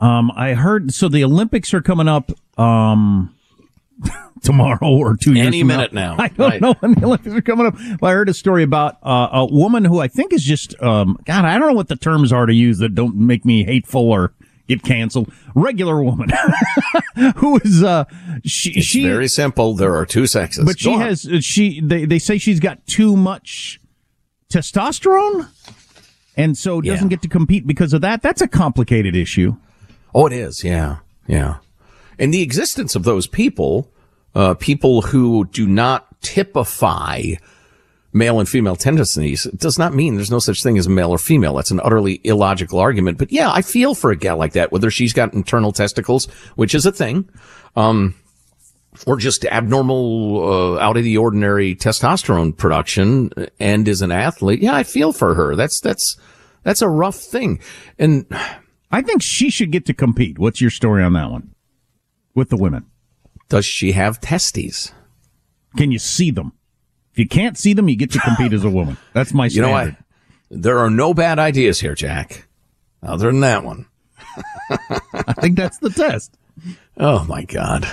Um, 0.00 0.30
I 0.34 0.54
heard, 0.54 0.92
so 0.92 1.08
the 1.08 1.24
Olympics 1.24 1.72
are 1.74 1.80
coming 1.80 2.06
up, 2.08 2.30
um, 2.58 3.34
tomorrow 4.42 4.78
or 4.88 5.16
two 5.16 5.32
years 5.32 5.46
Any 5.46 5.62
minute 5.64 5.92
now. 5.94 6.16
I 6.18 6.28
don't 6.28 6.38
Right. 6.38 6.60
know 6.60 6.74
when 6.80 6.94
the 6.94 7.04
Olympics 7.06 7.34
are 7.34 7.40
coming 7.42 7.66
up. 7.66 7.74
Well, 8.00 8.10
I 8.10 8.14
heard 8.14 8.28
a 8.28 8.34
story 8.34 8.62
about 8.62 8.98
uh, 9.02 9.28
a 9.32 9.46
woman 9.46 9.84
who 9.86 9.98
I 10.00 10.08
think 10.08 10.32
is 10.34 10.44
just, 10.44 10.80
um, 10.82 11.18
God, 11.24 11.44
I 11.46 11.58
don't 11.58 11.68
know 11.68 11.74
what 11.74 11.88
the 11.88 11.96
terms 11.96 12.32
are 12.32 12.44
to 12.46 12.52
use 12.54 12.78
that 12.78 12.94
don't 12.94 13.16
make 13.16 13.44
me 13.46 13.64
hateful 13.64 14.02
or 14.10 14.32
get 14.68 14.82
canceled. 14.82 15.32
Regular 15.54 16.02
woman 16.02 16.28
who 17.36 17.58
is, 17.64 17.82
uh, 17.82 18.04
she, 18.44 18.72
It's 18.72 18.86
she, 18.86 19.02
very 19.06 19.28
simple. 19.28 19.74
There 19.74 19.96
are 19.96 20.04
two 20.04 20.26
sexes. 20.26 20.64
but 20.66 20.78
she 20.78 20.92
on. 20.92 21.00
has, 21.00 21.26
she, 21.40 21.80
they, 21.80 22.04
they 22.04 22.18
say 22.18 22.36
she's 22.36 22.60
got 22.60 22.86
too 22.86 23.16
much 23.16 23.80
testosterone 24.52 25.48
and 26.36 26.56
so 26.58 26.80
doesn't 26.82 27.08
get 27.08 27.22
to 27.22 27.28
compete 27.28 27.66
because 27.66 27.92
of 27.94 28.02
that. 28.02 28.20
That's 28.22 28.42
a 28.42 28.48
complicated 28.48 29.16
issue. 29.16 29.56
Oh, 30.16 30.26
it 30.26 30.32
is. 30.32 30.64
Yeah. 30.64 31.00
Yeah. 31.26 31.58
And 32.18 32.32
the 32.32 32.40
existence 32.40 32.96
of 32.96 33.04
those 33.04 33.26
people, 33.26 33.92
uh, 34.34 34.54
people 34.54 35.02
who 35.02 35.44
do 35.44 35.66
not 35.66 36.22
typify 36.22 37.34
male 38.14 38.40
and 38.40 38.48
female 38.48 38.76
tendencies 38.76 39.44
does 39.58 39.78
not 39.78 39.92
mean 39.92 40.14
there's 40.14 40.30
no 40.30 40.38
such 40.38 40.62
thing 40.62 40.78
as 40.78 40.88
male 40.88 41.10
or 41.10 41.18
female. 41.18 41.54
That's 41.54 41.70
an 41.70 41.82
utterly 41.84 42.22
illogical 42.24 42.78
argument. 42.78 43.18
But 43.18 43.30
yeah, 43.30 43.52
I 43.52 43.60
feel 43.60 43.94
for 43.94 44.10
a 44.10 44.16
gal 44.16 44.38
like 44.38 44.54
that, 44.54 44.72
whether 44.72 44.90
she's 44.90 45.12
got 45.12 45.34
internal 45.34 45.70
testicles, 45.70 46.24
which 46.54 46.74
is 46.74 46.86
a 46.86 46.92
thing, 46.92 47.28
um, 47.76 48.14
or 49.06 49.18
just 49.18 49.44
abnormal, 49.44 50.76
uh, 50.76 50.78
out 50.78 50.96
of 50.96 51.04
the 51.04 51.18
ordinary 51.18 51.76
testosterone 51.76 52.56
production 52.56 53.30
and 53.60 53.86
is 53.86 54.00
an 54.00 54.12
athlete. 54.12 54.62
Yeah, 54.62 54.74
I 54.74 54.82
feel 54.82 55.12
for 55.12 55.34
her. 55.34 55.54
That's, 55.54 55.78
that's, 55.82 56.16
that's 56.62 56.80
a 56.80 56.88
rough 56.88 57.16
thing. 57.16 57.60
And 57.98 58.24
I 58.90 59.02
think 59.02 59.22
she 59.22 59.50
should 59.50 59.72
get 59.72 59.86
to 59.86 59.94
compete. 59.94 60.38
What's 60.38 60.60
your 60.60 60.70
story 60.70 61.02
on 61.02 61.12
that 61.14 61.30
one? 61.30 61.54
With 62.34 62.50
the 62.50 62.56
women. 62.56 62.86
does 63.48 63.64
she 63.64 63.92
have 63.92 64.20
testes? 64.20 64.92
Can 65.76 65.92
you 65.92 65.98
see 65.98 66.30
them? 66.30 66.52
If 67.12 67.18
you 67.18 67.28
can't 67.28 67.56
see 67.56 67.72
them, 67.72 67.88
you 67.88 67.96
get 67.96 68.10
to 68.12 68.18
compete 68.18 68.52
as 68.52 68.64
a 68.64 68.70
woman. 68.70 68.98
That's 69.12 69.32
my 69.32 69.48
standard. 69.48 69.68
You 69.68 69.72
know 69.72 69.84
what? 69.84 69.96
There 70.50 70.78
are 70.78 70.90
no 70.90 71.14
bad 71.14 71.38
ideas 71.38 71.80
here, 71.80 71.94
Jack. 71.94 72.46
Other 73.02 73.26
than 73.26 73.40
that 73.40 73.64
one. 73.64 73.86
I 74.70 75.32
think 75.32 75.56
that's 75.56 75.78
the 75.78 75.90
test. 75.90 76.36
Oh 76.96 77.24
my 77.24 77.44
God. 77.44 77.88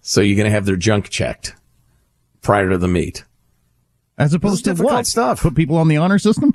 So 0.00 0.20
you're 0.20 0.36
going 0.36 0.46
to 0.46 0.50
have 0.54 0.66
their 0.66 0.76
junk 0.76 1.08
checked 1.08 1.54
prior 2.42 2.70
to 2.70 2.78
the 2.78 2.88
meet. 2.88 3.24
As 4.18 4.34
opposed 4.34 4.64
to 4.64 4.70
difficult 4.70 4.92
what? 4.92 5.06
stuff. 5.06 5.42
Put 5.42 5.54
people 5.54 5.76
on 5.76 5.88
the 5.88 5.96
honor 5.96 6.18
system? 6.18 6.54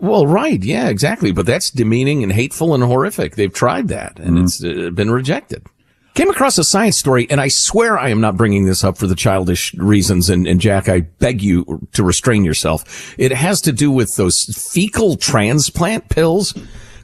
Well, 0.00 0.26
right. 0.26 0.62
Yeah, 0.62 0.88
exactly. 0.88 1.32
But 1.32 1.46
that's 1.46 1.70
demeaning 1.70 2.22
and 2.22 2.32
hateful 2.32 2.74
and 2.74 2.82
horrific. 2.82 3.36
They've 3.36 3.52
tried 3.52 3.88
that 3.88 4.18
and 4.18 4.38
it's 4.38 4.62
uh, 4.62 4.90
been 4.90 5.10
rejected. 5.10 5.66
Came 6.14 6.28
across 6.28 6.58
a 6.58 6.64
science 6.64 6.98
story 6.98 7.26
and 7.30 7.40
I 7.40 7.48
swear 7.48 7.98
I 7.98 8.08
am 8.08 8.20
not 8.20 8.36
bringing 8.36 8.64
this 8.66 8.82
up 8.82 8.98
for 8.98 9.06
the 9.06 9.14
childish 9.14 9.72
reasons. 9.74 10.28
And, 10.28 10.46
and 10.46 10.60
Jack, 10.60 10.88
I 10.88 11.00
beg 11.00 11.40
you 11.42 11.86
to 11.92 12.02
restrain 12.02 12.44
yourself. 12.44 13.14
It 13.18 13.32
has 13.32 13.60
to 13.62 13.72
do 13.72 13.90
with 13.90 14.16
those 14.16 14.44
fecal 14.72 15.16
transplant 15.16 16.08
pills, 16.08 16.52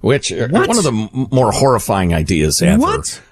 which 0.00 0.32
are 0.32 0.48
one 0.48 0.76
of 0.76 0.82
the 0.84 0.92
m- 0.92 1.28
more 1.30 1.52
horrifying 1.52 2.12
ideas 2.14 2.60
ever. 2.60 2.80
What? 2.80 3.22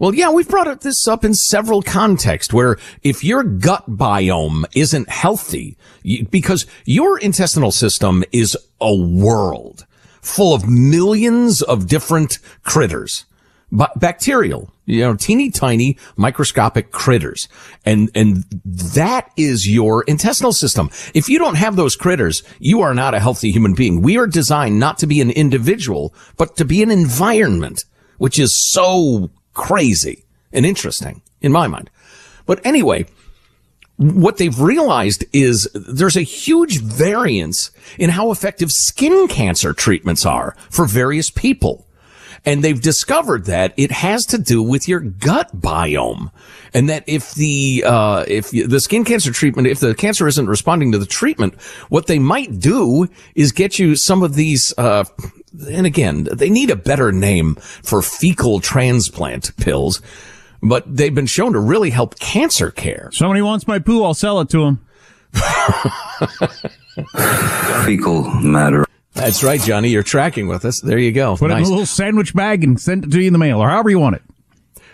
Well, 0.00 0.14
yeah, 0.14 0.30
we've 0.30 0.48
brought 0.48 0.80
this 0.80 1.06
up 1.06 1.26
in 1.26 1.34
several 1.34 1.82
contexts 1.82 2.54
where 2.54 2.78
if 3.02 3.22
your 3.22 3.42
gut 3.42 3.84
biome 3.86 4.64
isn't 4.74 5.10
healthy, 5.10 5.76
because 6.30 6.64
your 6.86 7.18
intestinal 7.18 7.70
system 7.70 8.24
is 8.32 8.56
a 8.80 8.96
world 8.96 9.84
full 10.22 10.54
of 10.54 10.66
millions 10.66 11.60
of 11.60 11.86
different 11.86 12.38
critters, 12.62 13.26
bacterial, 13.70 14.72
you 14.86 15.00
know, 15.00 15.16
teeny 15.16 15.50
tiny 15.50 15.98
microscopic 16.16 16.92
critters. 16.92 17.46
And, 17.84 18.10
and 18.14 18.44
that 18.64 19.30
is 19.36 19.68
your 19.68 20.02
intestinal 20.04 20.54
system. 20.54 20.88
If 21.12 21.28
you 21.28 21.38
don't 21.38 21.56
have 21.56 21.76
those 21.76 21.94
critters, 21.94 22.42
you 22.58 22.80
are 22.80 22.94
not 22.94 23.12
a 23.12 23.20
healthy 23.20 23.50
human 23.50 23.74
being. 23.74 24.00
We 24.00 24.16
are 24.16 24.26
designed 24.26 24.80
not 24.80 24.96
to 25.00 25.06
be 25.06 25.20
an 25.20 25.30
individual, 25.30 26.14
but 26.38 26.56
to 26.56 26.64
be 26.64 26.82
an 26.82 26.90
environment, 26.90 27.84
which 28.16 28.38
is 28.38 28.70
so 28.72 29.30
crazy 29.60 30.24
and 30.52 30.64
interesting 30.64 31.20
in 31.42 31.52
my 31.52 31.66
mind. 31.66 31.90
But 32.46 32.64
anyway, 32.64 33.04
what 33.96 34.38
they've 34.38 34.58
realized 34.58 35.26
is 35.34 35.68
there's 35.74 36.16
a 36.16 36.22
huge 36.22 36.80
variance 36.80 37.70
in 37.98 38.08
how 38.10 38.32
effective 38.32 38.72
skin 38.72 39.28
cancer 39.28 39.74
treatments 39.74 40.24
are 40.24 40.56
for 40.70 40.86
various 40.86 41.30
people. 41.30 41.86
And 42.46 42.64
they've 42.64 42.80
discovered 42.80 43.44
that 43.44 43.74
it 43.76 43.90
has 43.90 44.24
to 44.26 44.38
do 44.38 44.62
with 44.62 44.88
your 44.88 45.00
gut 45.00 45.60
biome. 45.60 46.32
And 46.72 46.88
that 46.88 47.04
if 47.06 47.34
the, 47.34 47.84
uh, 47.86 48.24
if 48.26 48.50
the 48.50 48.80
skin 48.80 49.04
cancer 49.04 49.30
treatment, 49.30 49.68
if 49.68 49.80
the 49.80 49.94
cancer 49.94 50.26
isn't 50.26 50.48
responding 50.48 50.92
to 50.92 50.98
the 50.98 51.04
treatment, 51.04 51.60
what 51.90 52.06
they 52.06 52.18
might 52.18 52.58
do 52.58 53.08
is 53.34 53.52
get 53.52 53.78
you 53.78 53.94
some 53.94 54.22
of 54.22 54.36
these, 54.36 54.72
uh, 54.78 55.04
and 55.68 55.86
again, 55.86 56.28
they 56.32 56.50
need 56.50 56.70
a 56.70 56.76
better 56.76 57.12
name 57.12 57.56
for 57.56 58.02
fecal 58.02 58.60
transplant 58.60 59.56
pills, 59.56 60.00
but 60.62 60.84
they've 60.94 61.14
been 61.14 61.26
shown 61.26 61.52
to 61.52 61.58
really 61.58 61.90
help 61.90 62.18
cancer 62.18 62.70
care. 62.70 63.10
Somebody 63.12 63.42
wants 63.42 63.66
my 63.66 63.78
poo, 63.78 64.04
I'll 64.04 64.14
sell 64.14 64.40
it 64.40 64.48
to 64.50 64.64
him. 64.64 64.86
Fecal 67.84 68.24
matter. 68.40 68.84
That's 69.12 69.42
right, 69.42 69.60
Johnny. 69.60 69.90
You're 69.90 70.02
tracking 70.02 70.48
with 70.48 70.64
us. 70.64 70.80
There 70.80 70.98
you 70.98 71.12
go. 71.12 71.36
Put 71.36 71.50
it 71.50 71.58
in 71.58 71.64
a 71.64 71.68
little 71.68 71.86
sandwich 71.86 72.34
bag 72.34 72.64
and 72.64 72.80
send 72.80 73.04
it 73.04 73.10
to 73.10 73.20
you 73.20 73.28
in 73.28 73.32
the 73.32 73.38
mail, 73.38 73.60
or 73.60 73.68
however 73.68 73.90
you 73.90 73.98
want 73.98 74.16
it. 74.16 74.22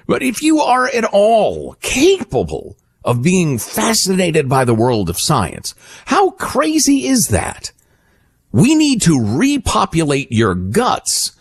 But 0.07 0.23
if 0.23 0.43
you 0.43 0.61
are 0.61 0.89
at 0.89 1.05
all 1.05 1.75
capable 1.81 2.77
of 3.05 3.23
being 3.23 3.59
fascinated 3.59 4.49
by 4.49 4.65
the 4.65 4.75
world 4.75 5.11
of 5.11 5.19
science, 5.19 5.75
how 6.07 6.31
crazy 6.31 7.07
is 7.07 7.29
that? 7.29 7.73
We 8.57 8.75
need 8.75 9.03
to 9.03 9.21
repopulate 9.23 10.33
your 10.33 10.55
guts 10.55 11.33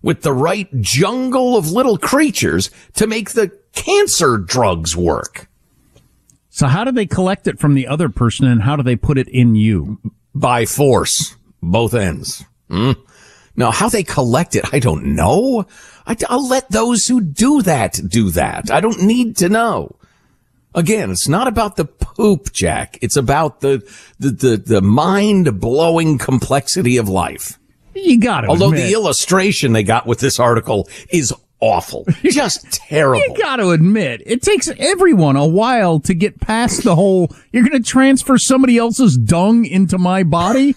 with 0.00 0.22
the 0.22 0.32
right 0.32 0.66
jungle 0.80 1.54
of 1.54 1.70
little 1.70 1.98
creatures 1.98 2.70
to 2.94 3.06
make 3.06 3.32
the 3.32 3.50
cancer 3.74 4.38
drugs 4.38 4.96
work. 4.96 5.50
So 6.48 6.66
how 6.66 6.84
do 6.84 6.92
they 6.92 7.04
collect 7.04 7.46
it 7.46 7.58
from 7.58 7.74
the 7.74 7.86
other 7.86 8.08
person 8.08 8.46
and 8.46 8.62
how 8.62 8.74
do 8.74 8.82
they 8.82 8.96
put 8.96 9.18
it 9.18 9.28
in 9.28 9.54
you? 9.54 10.00
By 10.34 10.64
force, 10.64 11.36
both 11.62 11.92
ends. 11.92 12.42
Hmm? 12.70 12.92
Now, 13.54 13.70
how 13.70 13.90
they 13.90 14.02
collect 14.02 14.56
it, 14.56 14.64
I 14.72 14.78
don't 14.78 15.14
know. 15.14 15.66
I, 16.06 16.16
will 16.30 16.48
let 16.48 16.70
those 16.70 17.06
who 17.06 17.20
do 17.20 17.60
that 17.60 18.00
do 18.08 18.30
that. 18.30 18.70
I 18.70 18.80
don't 18.80 19.02
need 19.02 19.36
to 19.38 19.50
know. 19.50 19.96
Again, 20.76 21.10
it's 21.10 21.26
not 21.26 21.48
about 21.48 21.74
the 21.76 21.86
poop, 21.86 22.52
Jack. 22.52 22.98
It's 23.02 23.16
about 23.16 23.60
the 23.62 23.78
the 24.20 24.30
the, 24.30 24.56
the 24.58 24.80
mind 24.82 25.60
blowing 25.60 26.18
complexity 26.18 26.96
of 26.98 27.08
life. 27.08 27.58
You 27.94 28.20
got 28.20 28.44
it. 28.44 28.50
Although 28.50 28.70
the 28.70 28.92
illustration 28.92 29.72
they 29.72 29.82
got 29.82 30.06
with 30.06 30.20
this 30.20 30.38
article 30.38 30.86
is 31.10 31.32
awful. 31.60 32.04
Just 32.22 32.70
terrible. 32.72 33.24
You 33.26 33.34
got 33.38 33.56
to 33.56 33.70
admit, 33.70 34.22
it 34.26 34.42
takes 34.42 34.68
everyone 34.78 35.36
a 35.36 35.46
while 35.46 35.98
to 36.00 36.12
get 36.12 36.38
past 36.38 36.84
the 36.84 36.94
whole, 36.94 37.34
you're 37.52 37.66
going 37.66 37.82
to 37.82 37.88
transfer 37.88 38.36
somebody 38.36 38.76
else's 38.76 39.16
dung 39.16 39.64
into 39.64 39.96
my 39.96 40.22
body 40.24 40.74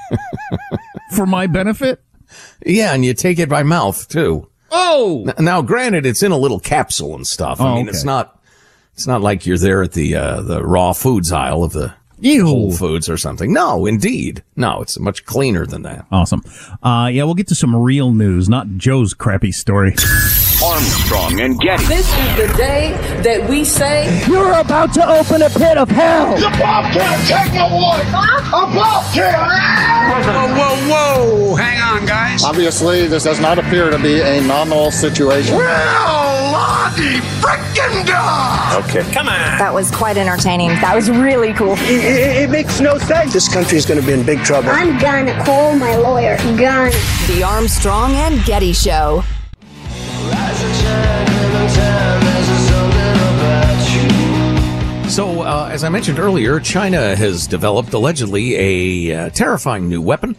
for 1.16 1.26
my 1.26 1.48
benefit? 1.48 2.00
Yeah, 2.64 2.94
and 2.94 3.04
you 3.04 3.14
take 3.14 3.40
it 3.40 3.48
by 3.48 3.64
mouth 3.64 4.06
too. 4.08 4.48
Oh! 4.70 5.28
Now, 5.40 5.62
granted, 5.62 6.06
it's 6.06 6.22
in 6.22 6.30
a 6.30 6.38
little 6.38 6.60
capsule 6.60 7.16
and 7.16 7.26
stuff. 7.26 7.60
I 7.60 7.64
Oh, 7.68 7.74
mean, 7.74 7.88
okay. 7.88 7.90
it's 7.90 8.04
not, 8.04 8.39
it's 9.00 9.06
not 9.06 9.22
like 9.22 9.46
you're 9.46 9.56
there 9.56 9.82
at 9.82 9.92
the, 9.92 10.14
uh, 10.14 10.42
the 10.42 10.62
raw 10.62 10.92
foods 10.92 11.32
aisle 11.32 11.64
of 11.64 11.72
the 11.72 11.94
Ew. 12.18 12.44
Whole 12.44 12.72
Foods 12.72 13.08
or 13.08 13.16
something. 13.16 13.50
No, 13.50 13.86
indeed. 13.86 14.44
No, 14.56 14.82
it's 14.82 15.00
much 15.00 15.24
cleaner 15.24 15.64
than 15.64 15.84
that. 15.84 16.04
Awesome. 16.12 16.42
Uh, 16.82 17.08
yeah, 17.10 17.24
we'll 17.24 17.32
get 17.32 17.48
to 17.48 17.54
some 17.54 17.74
real 17.74 18.12
news, 18.12 18.46
not 18.46 18.68
Joe's 18.76 19.14
crappy 19.14 19.52
story. 19.52 19.94
Armstrong 20.62 21.40
and 21.40 21.58
Getty. 21.58 21.86
This 21.86 22.06
is 22.06 22.36
the 22.36 22.56
day 22.56 22.92
that 23.22 23.48
we 23.48 23.64
say 23.64 24.24
You're 24.26 24.52
about 24.60 24.92
to 24.94 25.08
open 25.08 25.40
a 25.40 25.48
pit 25.48 25.78
of 25.78 25.88
hell. 25.88 26.36
The 26.36 26.50
Bobcat, 26.58 27.26
take 27.26 27.54
my 27.54 27.72
wife. 27.72 28.06
A 28.08 28.66
Bobcat. 28.74 29.70
Whoa, 30.26 30.56
whoa, 30.56 31.46
whoa. 31.48 31.54
Hang 31.56 31.80
on, 31.80 32.06
guys. 32.06 32.44
Obviously, 32.44 33.06
this 33.06 33.24
does 33.24 33.40
not 33.40 33.58
appear 33.58 33.90
to 33.90 33.98
be 33.98 34.20
a 34.20 34.42
nominal 34.42 34.90
situation. 34.90 35.56
Well, 35.56 36.52
Lottie 36.52 37.20
frickin' 37.40 38.06
dog. 38.06 38.84
Okay. 38.84 39.10
Come 39.12 39.28
on. 39.28 39.58
That 39.58 39.72
was 39.72 39.90
quite 39.90 40.18
entertaining. 40.18 40.68
That 40.68 40.94
was 40.94 41.10
really 41.10 41.54
cool. 41.54 41.72
It, 41.78 42.04
it, 42.04 42.42
it 42.42 42.50
makes 42.50 42.80
no 42.80 42.98
sense. 42.98 43.32
This 43.32 43.48
country 43.52 43.78
is 43.78 43.86
going 43.86 44.00
to 44.00 44.06
be 44.06 44.12
in 44.12 44.26
big 44.26 44.40
trouble. 44.44 44.68
I'm 44.68 44.98
gonna 44.98 45.42
call 45.42 45.74
my 45.74 45.96
lawyer. 45.96 46.36
Gonna. 46.58 46.90
The 47.28 47.42
Armstrong 47.46 48.12
and 48.12 48.44
Getty 48.44 48.74
Show. 48.74 49.24
So, 55.10 55.42
uh, 55.42 55.68
as 55.72 55.82
I 55.82 55.88
mentioned 55.88 56.20
earlier, 56.20 56.60
China 56.60 57.16
has 57.16 57.48
developed 57.48 57.92
allegedly 57.92 58.54
a 58.54 59.26
uh, 59.26 59.30
terrifying 59.30 59.88
new 59.88 60.00
weapon. 60.00 60.36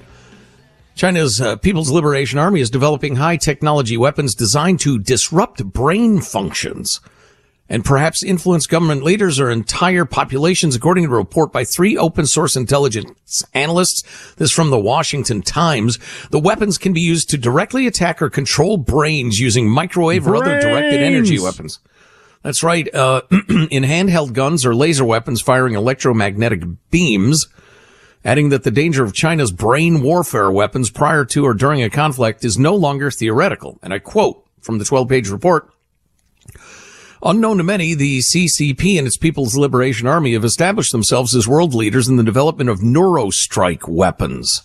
China's 0.96 1.42
uh, 1.42 1.58
People's 1.58 1.92
Liberation 1.92 2.40
Army 2.40 2.62
is 2.62 2.70
developing 2.70 3.18
high 3.18 3.36
technology 3.36 3.98
weapons 3.98 4.34
designed 4.34 4.80
to 4.80 4.98
disrupt 4.98 5.64
brain 5.66 6.22
functions 6.22 7.02
and 7.72 7.86
perhaps 7.86 8.22
influence 8.22 8.68
government 8.68 9.02
leaders 9.02 9.40
or 9.40 9.50
entire 9.50 10.04
populations, 10.04 10.76
according 10.76 11.06
to 11.06 11.10
a 11.10 11.16
report 11.16 11.54
by 11.54 11.64
three 11.64 11.98
open 11.98 12.28
source 12.28 12.58
intelligence 12.58 13.44
analysts. 13.54 14.04
This 14.36 14.52
from 14.52 14.72
the 14.72 14.78
Washington 14.78 15.42
Times. 15.42 15.98
The 16.32 16.40
weapons 16.40 16.78
can 16.78 16.92
be 16.92 17.00
used 17.00 17.30
to 17.30 17.38
directly 17.38 17.88
attack 17.88 18.22
or 18.22 18.30
control 18.30 18.76
brains 18.76 19.40
using 19.40 19.70
microwave 19.70 20.28
or 20.28 20.36
other 20.36 20.60
directed 20.60 21.02
energy 21.02 21.40
weapons. 21.40 21.80
That's 22.44 22.62
right. 22.62 22.94
Uh, 22.94 23.22
in 23.32 23.84
handheld 23.84 24.34
guns 24.34 24.66
or 24.66 24.76
laser 24.76 25.06
weapons 25.06 25.40
firing 25.40 25.76
electromagnetic 25.76 26.64
beams, 26.90 27.48
adding 28.26 28.50
that 28.50 28.64
the 28.64 28.72
danger 28.72 29.06
of 29.06 29.14
China's 29.14 29.54
brain 29.54 30.02
warfare 30.02 30.52
weapons 30.52 30.90
prior 30.90 31.24
to 31.24 31.46
or 31.46 31.54
during 31.54 31.82
a 31.82 31.90
conflict 31.90 32.44
is 32.44 32.60
no 32.60 32.76
longer 32.76 33.10
theoretical. 33.10 33.80
And 33.82 33.94
I 33.94 34.00
quote 34.00 34.46
from 34.60 34.78
the 34.78 34.84
12 34.84 35.08
page 35.08 35.30
report. 35.30 35.72
Unknown 37.24 37.58
to 37.58 37.64
many, 37.64 37.94
the 37.94 38.20
CCP 38.20 38.98
and 38.98 39.06
its 39.06 39.18
People's 39.18 39.56
Liberation 39.56 40.08
Army 40.08 40.34
have 40.34 40.44
established 40.44 40.92
themselves 40.92 41.36
as 41.36 41.48
world 41.48 41.76
leaders 41.76 42.08
in 42.08 42.16
the 42.16 42.24
development 42.24 42.70
of 42.70 42.80
neurostrike 42.80 43.88
weapons. 43.88 44.64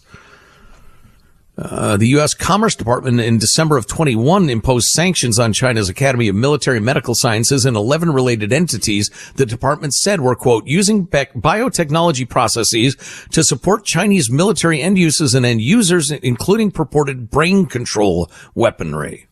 Uh, 1.59 1.97
the 1.97 2.09
U.S. 2.09 2.35
Commerce 2.35 2.75
Department 2.75 3.21
in 3.21 3.39
December 3.39 3.77
of 3.79 3.87
21 3.87 4.51
imposed 4.51 4.89
sanctions 4.89 5.39
on 5.39 5.55
China's 5.55 5.89
Academy 5.89 6.29
of 6.29 6.35
Military 6.35 6.81
Medical 6.81 7.15
Sciences 7.15 7.65
and 7.65 7.77
11 7.77 8.13
related 8.13 8.53
entities 8.53 9.11
the 9.37 9.47
department 9.47 9.95
said 9.95 10.21
were, 10.21 10.35
quote, 10.35 10.67
using 10.67 11.05
bec- 11.05 11.33
biotechnology 11.35 12.29
processes 12.29 12.95
to 13.33 13.43
support 13.43 13.85
Chinese 13.85 14.31
military 14.31 14.83
end 14.83 14.99
uses 14.99 15.35
and 15.35 15.47
end 15.47 15.63
users, 15.63 16.11
including 16.11 16.71
purported 16.71 17.31
brain 17.31 17.65
control 17.65 18.31
weaponry. 18.55 19.27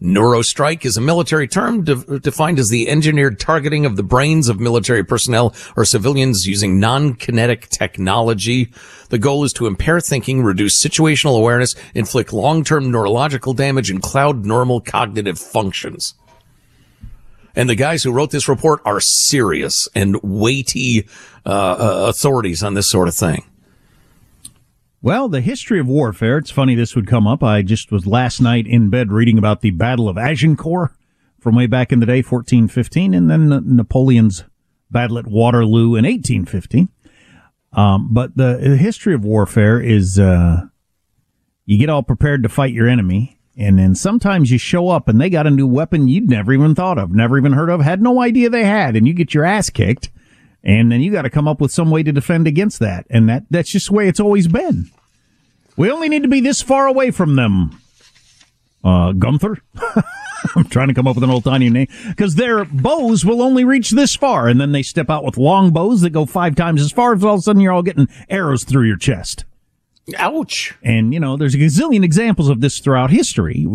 Neurostrike 0.00 0.84
is 0.84 0.96
a 0.96 1.00
military 1.00 1.48
term 1.48 1.82
de- 1.82 2.20
defined 2.20 2.58
as 2.58 2.68
the 2.68 2.88
engineered 2.88 3.40
targeting 3.40 3.84
of 3.84 3.96
the 3.96 4.04
brains 4.04 4.48
of 4.48 4.60
military 4.60 5.04
personnel 5.04 5.54
or 5.76 5.84
civilians 5.84 6.46
using 6.46 6.78
non-kinetic 6.78 7.68
technology. 7.68 8.70
The 9.08 9.18
goal 9.18 9.42
is 9.42 9.52
to 9.54 9.66
impair 9.66 10.00
thinking, 10.00 10.42
reduce 10.44 10.80
situational 10.80 11.36
awareness, 11.36 11.74
inflict 11.94 12.32
long-term 12.32 12.92
neurological 12.92 13.54
damage, 13.54 13.90
and 13.90 14.00
cloud 14.00 14.46
normal 14.46 14.80
cognitive 14.80 15.38
functions. 15.38 16.14
And 17.56 17.68
the 17.68 17.74
guys 17.74 18.04
who 18.04 18.12
wrote 18.12 18.30
this 18.30 18.48
report 18.48 18.80
are 18.84 19.00
serious 19.00 19.88
and 19.96 20.22
weighty 20.22 21.08
uh, 21.44 21.48
uh, 21.48 22.06
authorities 22.08 22.62
on 22.62 22.74
this 22.74 22.88
sort 22.88 23.08
of 23.08 23.16
thing. 23.16 23.44
Well, 25.00 25.28
the 25.28 25.40
history 25.40 25.78
of 25.78 25.86
warfare, 25.86 26.38
it's 26.38 26.50
funny 26.50 26.74
this 26.74 26.96
would 26.96 27.06
come 27.06 27.26
up. 27.26 27.40
I 27.42 27.62
just 27.62 27.92
was 27.92 28.04
last 28.04 28.40
night 28.40 28.66
in 28.66 28.90
bed 28.90 29.12
reading 29.12 29.38
about 29.38 29.60
the 29.60 29.70
Battle 29.70 30.08
of 30.08 30.18
Agincourt 30.18 30.90
from 31.38 31.54
way 31.54 31.66
back 31.66 31.92
in 31.92 32.00
the 32.00 32.06
day, 32.06 32.20
1415, 32.20 33.14
and 33.14 33.30
then 33.30 33.76
Napoleon's 33.76 34.42
battle 34.90 35.18
at 35.18 35.28
Waterloo 35.28 35.94
in 35.94 36.04
1815. 36.04 36.88
Um, 37.72 38.08
but 38.12 38.36
the, 38.36 38.58
the 38.60 38.76
history 38.76 39.14
of 39.14 39.24
warfare 39.24 39.80
is 39.80 40.18
uh, 40.18 40.62
you 41.64 41.78
get 41.78 41.90
all 41.90 42.02
prepared 42.02 42.42
to 42.42 42.48
fight 42.48 42.72
your 42.72 42.88
enemy, 42.88 43.38
and 43.56 43.78
then 43.78 43.94
sometimes 43.94 44.50
you 44.50 44.58
show 44.58 44.88
up 44.88 45.06
and 45.06 45.20
they 45.20 45.30
got 45.30 45.46
a 45.46 45.50
new 45.50 45.68
weapon 45.68 46.08
you'd 46.08 46.28
never 46.28 46.52
even 46.52 46.74
thought 46.74 46.98
of, 46.98 47.12
never 47.12 47.38
even 47.38 47.52
heard 47.52 47.70
of, 47.70 47.80
had 47.80 48.02
no 48.02 48.20
idea 48.20 48.50
they 48.50 48.64
had, 48.64 48.96
and 48.96 49.06
you 49.06 49.14
get 49.14 49.32
your 49.32 49.44
ass 49.44 49.70
kicked. 49.70 50.10
And 50.64 50.90
then 50.90 51.00
you 51.00 51.12
got 51.12 51.22
to 51.22 51.30
come 51.30 51.48
up 51.48 51.60
with 51.60 51.72
some 51.72 51.90
way 51.90 52.02
to 52.02 52.12
defend 52.12 52.46
against 52.46 52.80
that. 52.80 53.06
And 53.10 53.28
that, 53.28 53.44
that's 53.50 53.70
just 53.70 53.88
the 53.88 53.94
way 53.94 54.08
it's 54.08 54.20
always 54.20 54.48
been. 54.48 54.90
We 55.76 55.90
only 55.90 56.08
need 56.08 56.22
to 56.22 56.28
be 56.28 56.40
this 56.40 56.60
far 56.60 56.86
away 56.86 57.10
from 57.10 57.36
them. 57.36 57.80
Uh, 58.82 59.12
Gunther? 59.12 59.58
I'm 60.56 60.64
trying 60.64 60.88
to 60.88 60.94
come 60.94 61.06
up 61.06 61.16
with 61.16 61.24
an 61.24 61.30
old 61.30 61.44
tiny 61.44 61.70
name. 61.70 61.88
Because 62.08 62.34
their 62.34 62.64
bows 62.64 63.24
will 63.24 63.42
only 63.42 63.64
reach 63.64 63.90
this 63.90 64.16
far. 64.16 64.48
And 64.48 64.60
then 64.60 64.72
they 64.72 64.82
step 64.82 65.10
out 65.10 65.24
with 65.24 65.36
long 65.36 65.70
bows 65.70 66.00
that 66.00 66.10
go 66.10 66.26
five 66.26 66.56
times 66.56 66.82
as 66.82 66.92
far. 66.92 67.14
As 67.14 67.24
all 67.24 67.34
of 67.34 67.40
a 67.40 67.42
sudden 67.42 67.62
you're 67.62 67.72
all 67.72 67.82
getting 67.82 68.08
arrows 68.28 68.64
through 68.64 68.86
your 68.86 68.96
chest. 68.96 69.44
Ouch. 70.16 70.74
And, 70.82 71.12
you 71.12 71.20
know, 71.20 71.36
there's 71.36 71.54
a 71.54 71.58
gazillion 71.58 72.02
examples 72.04 72.48
of 72.48 72.60
this 72.60 72.80
throughout 72.80 73.10
history. 73.10 73.66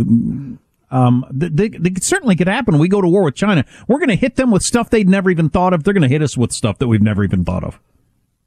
Um, 0.94 1.26
they, 1.32 1.50
they, 1.50 1.70
they 1.70 1.94
certainly 2.02 2.36
could 2.36 2.48
happen. 2.48 2.78
We 2.78 2.88
go 2.88 3.02
to 3.02 3.08
war 3.08 3.24
with 3.24 3.34
China. 3.34 3.66
We're 3.88 3.98
going 3.98 4.10
to 4.10 4.16
hit 4.16 4.36
them 4.36 4.52
with 4.52 4.62
stuff 4.62 4.92
they'd 4.92 5.10
never 5.10 5.32
even 5.32 5.50
thought 5.50 5.74
of. 5.74 5.84
They're 5.84 5.94
going 5.94 6.04
to 6.04 6.08
hit 6.08 6.22
us 6.22 6.38
with 6.38 6.52
stuff 6.52 6.78
that 6.78 6.88
we've 6.88 7.02
never 7.02 7.24
even 7.24 7.44
thought 7.44 7.64
of. 7.64 7.80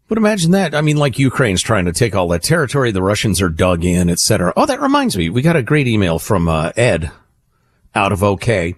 But 0.06 0.16
imagine 0.16 0.52
that. 0.52 0.72
I 0.72 0.80
mean, 0.80 0.96
like 0.96 1.18
Ukraine's 1.18 1.60
trying 1.60 1.86
to 1.86 1.92
take 1.92 2.14
all 2.14 2.28
that 2.28 2.44
territory. 2.44 2.92
The 2.92 3.02
Russians 3.02 3.42
are 3.42 3.48
dug 3.48 3.84
in, 3.84 4.08
etc. 4.08 4.52
Oh, 4.56 4.64
that 4.64 4.80
reminds 4.80 5.16
me. 5.16 5.28
We 5.28 5.42
got 5.42 5.56
a 5.56 5.62
great 5.62 5.88
email 5.88 6.20
from 6.20 6.48
uh, 6.48 6.70
Ed 6.76 7.10
out 7.96 8.12
of 8.12 8.22
OK 8.22 8.76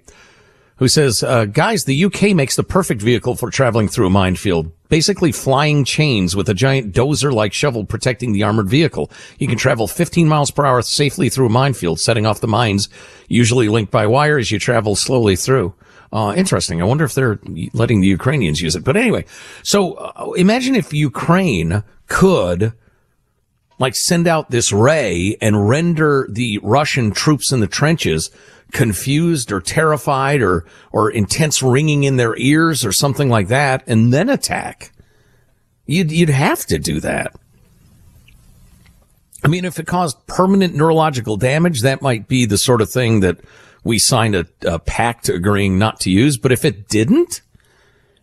who 0.79 0.89
says, 0.89 1.23
uh, 1.23 1.45
guys, 1.45 1.85
the 1.85 2.05
UK 2.05 2.35
makes 2.35 2.57
the 2.57 2.63
perfect 2.63 3.03
vehicle 3.03 3.35
for 3.35 3.51
traveling 3.51 3.89
through 3.89 4.07
a 4.07 4.11
minefield. 4.11 4.73
Basically 4.89 5.33
flying 5.33 5.85
chains 5.85 6.35
with 6.35 6.49
a 6.49 6.55
giant 6.55 6.95
dozer-like 6.95 7.53
shovel 7.53 7.85
protecting 7.85 8.33
the 8.33 8.45
armored 8.45 8.69
vehicle. 8.69 9.11
You 9.39 9.49
can 9.49 9.59
travel 9.59 9.87
15 9.87 10.29
miles 10.29 10.51
per 10.51 10.65
hour 10.65 10.81
safely 10.83 11.29
through 11.29 11.47
a 11.47 11.51
minefield, 11.51 12.01
setting 12.01 12.27
off 12.27 12.41
the 12.41 12.49
mines, 12.49 12.89
usually 13.29 13.69
linked 13.69 13.93
by 13.93 14.07
wire 14.07 14.39
as 14.39 14.51
you 14.51 14.59
travel 14.59 14.97
slowly 14.97 15.37
through. 15.37 15.75
Uh, 16.13 16.33
interesting. 16.37 16.81
I 16.81 16.87
wonder 16.87 17.05
if 17.05 17.15
they're 17.15 17.39
letting 17.75 18.01
the 18.01 18.07
Ukrainians 18.07 18.63
use 18.63 18.75
it. 18.75 18.85
But 18.85 18.97
anyway, 18.97 19.27
so 19.63 19.95
uh, 19.95 20.33
imagine 20.37 20.75
if 20.75 20.93
Ukraine 20.93 21.83
could 22.07 22.73
like 23.79 23.95
send 23.95 24.27
out 24.27 24.51
this 24.51 24.73
ray 24.73 25.37
and 25.41 25.69
render 25.69 26.27
the 26.31 26.59
Russian 26.63 27.11
troops 27.11 27.53
in 27.53 27.61
the 27.61 27.67
trenches 27.67 28.31
confused 28.73 29.51
or 29.51 29.61
terrified 29.61 30.43
or, 30.43 30.65
or 30.93 31.11
intense 31.11 31.63
ringing 31.63 32.05
in 32.05 32.17
their 32.17 32.37
ears 32.37 32.85
or 32.85 32.93
something 32.93 33.29
like 33.29 33.49
that 33.49 33.83
and 33.87 34.13
then 34.13 34.29
attack. 34.29 34.93
You'd, 35.87 36.13
you'd 36.13 36.29
have 36.29 36.67
to 36.67 36.79
do 36.79 37.01
that. 37.01 37.35
I 39.45 39.49
mean, 39.49 39.65
if 39.65 39.79
it 39.79 39.87
caused 39.87 40.27
permanent 40.27 40.75
neurological 40.75 41.37
damage, 41.37 41.83
that 41.83 42.03
might 42.03 42.29
be 42.29 42.45
the 42.45 42.59
sort 42.59 42.83
of 42.83 42.91
thing 42.91 43.21
that 43.21 43.41
we 43.85 43.99
signed 43.99 44.35
a, 44.35 44.47
a 44.67 44.79
pact 44.79 45.29
agreeing 45.29 45.79
not 45.79 46.01
to 46.01 46.11
use. 46.11 46.37
But 46.37 46.53
if 46.53 46.65
it 46.65 46.89
didn't, 46.89 47.41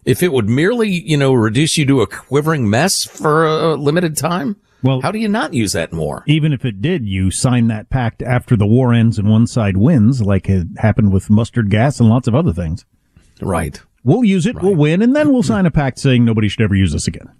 if 0.03 0.21
it 0.21 0.31
would 0.31 0.49
merely, 0.49 0.89
you 0.89 1.17
know, 1.17 1.33
reduce 1.33 1.77
you 1.77 1.85
to 1.87 2.01
a 2.01 2.07
quivering 2.07 2.69
mess 2.69 3.03
for 3.03 3.45
a 3.45 3.75
limited 3.75 4.17
time, 4.17 4.57
well, 4.85 5.01
how 5.01 5.11
do 5.11 5.17
you 5.17 5.27
not 5.27 5.53
use 5.53 5.73
that 5.73 5.91
more? 5.91 6.23
Even 6.27 6.53
if 6.53 6.63
it 6.63 6.79
did, 6.79 7.07
you 7.07 7.31
sign 7.31 7.67
that 7.67 7.89
pact 7.89 8.21
after 8.21 8.55
the 8.55 8.67
war 8.67 8.93
ends 8.93 9.17
and 9.17 9.27
one 9.27 9.47
side 9.47 9.77
wins, 9.77 10.21
like 10.21 10.47
it 10.47 10.67
happened 10.77 11.11
with 11.11 11.27
mustard 11.29 11.71
gas 11.71 11.99
and 11.99 12.07
lots 12.07 12.27
of 12.27 12.35
other 12.35 12.53
things. 12.53 12.85
Right. 13.41 13.81
We'll 14.03 14.23
use 14.23 14.45
it, 14.45 14.55
right. 14.55 14.63
we'll 14.63 14.75
win, 14.75 15.01
and 15.01 15.15
then 15.15 15.33
we'll 15.33 15.41
sign 15.53 15.65
a 15.65 15.71
pact 15.71 15.97
saying 15.97 16.23
nobody 16.23 16.47
should 16.47 16.61
ever 16.61 16.75
use 16.75 16.93
this 16.93 17.07
again. 17.07 17.31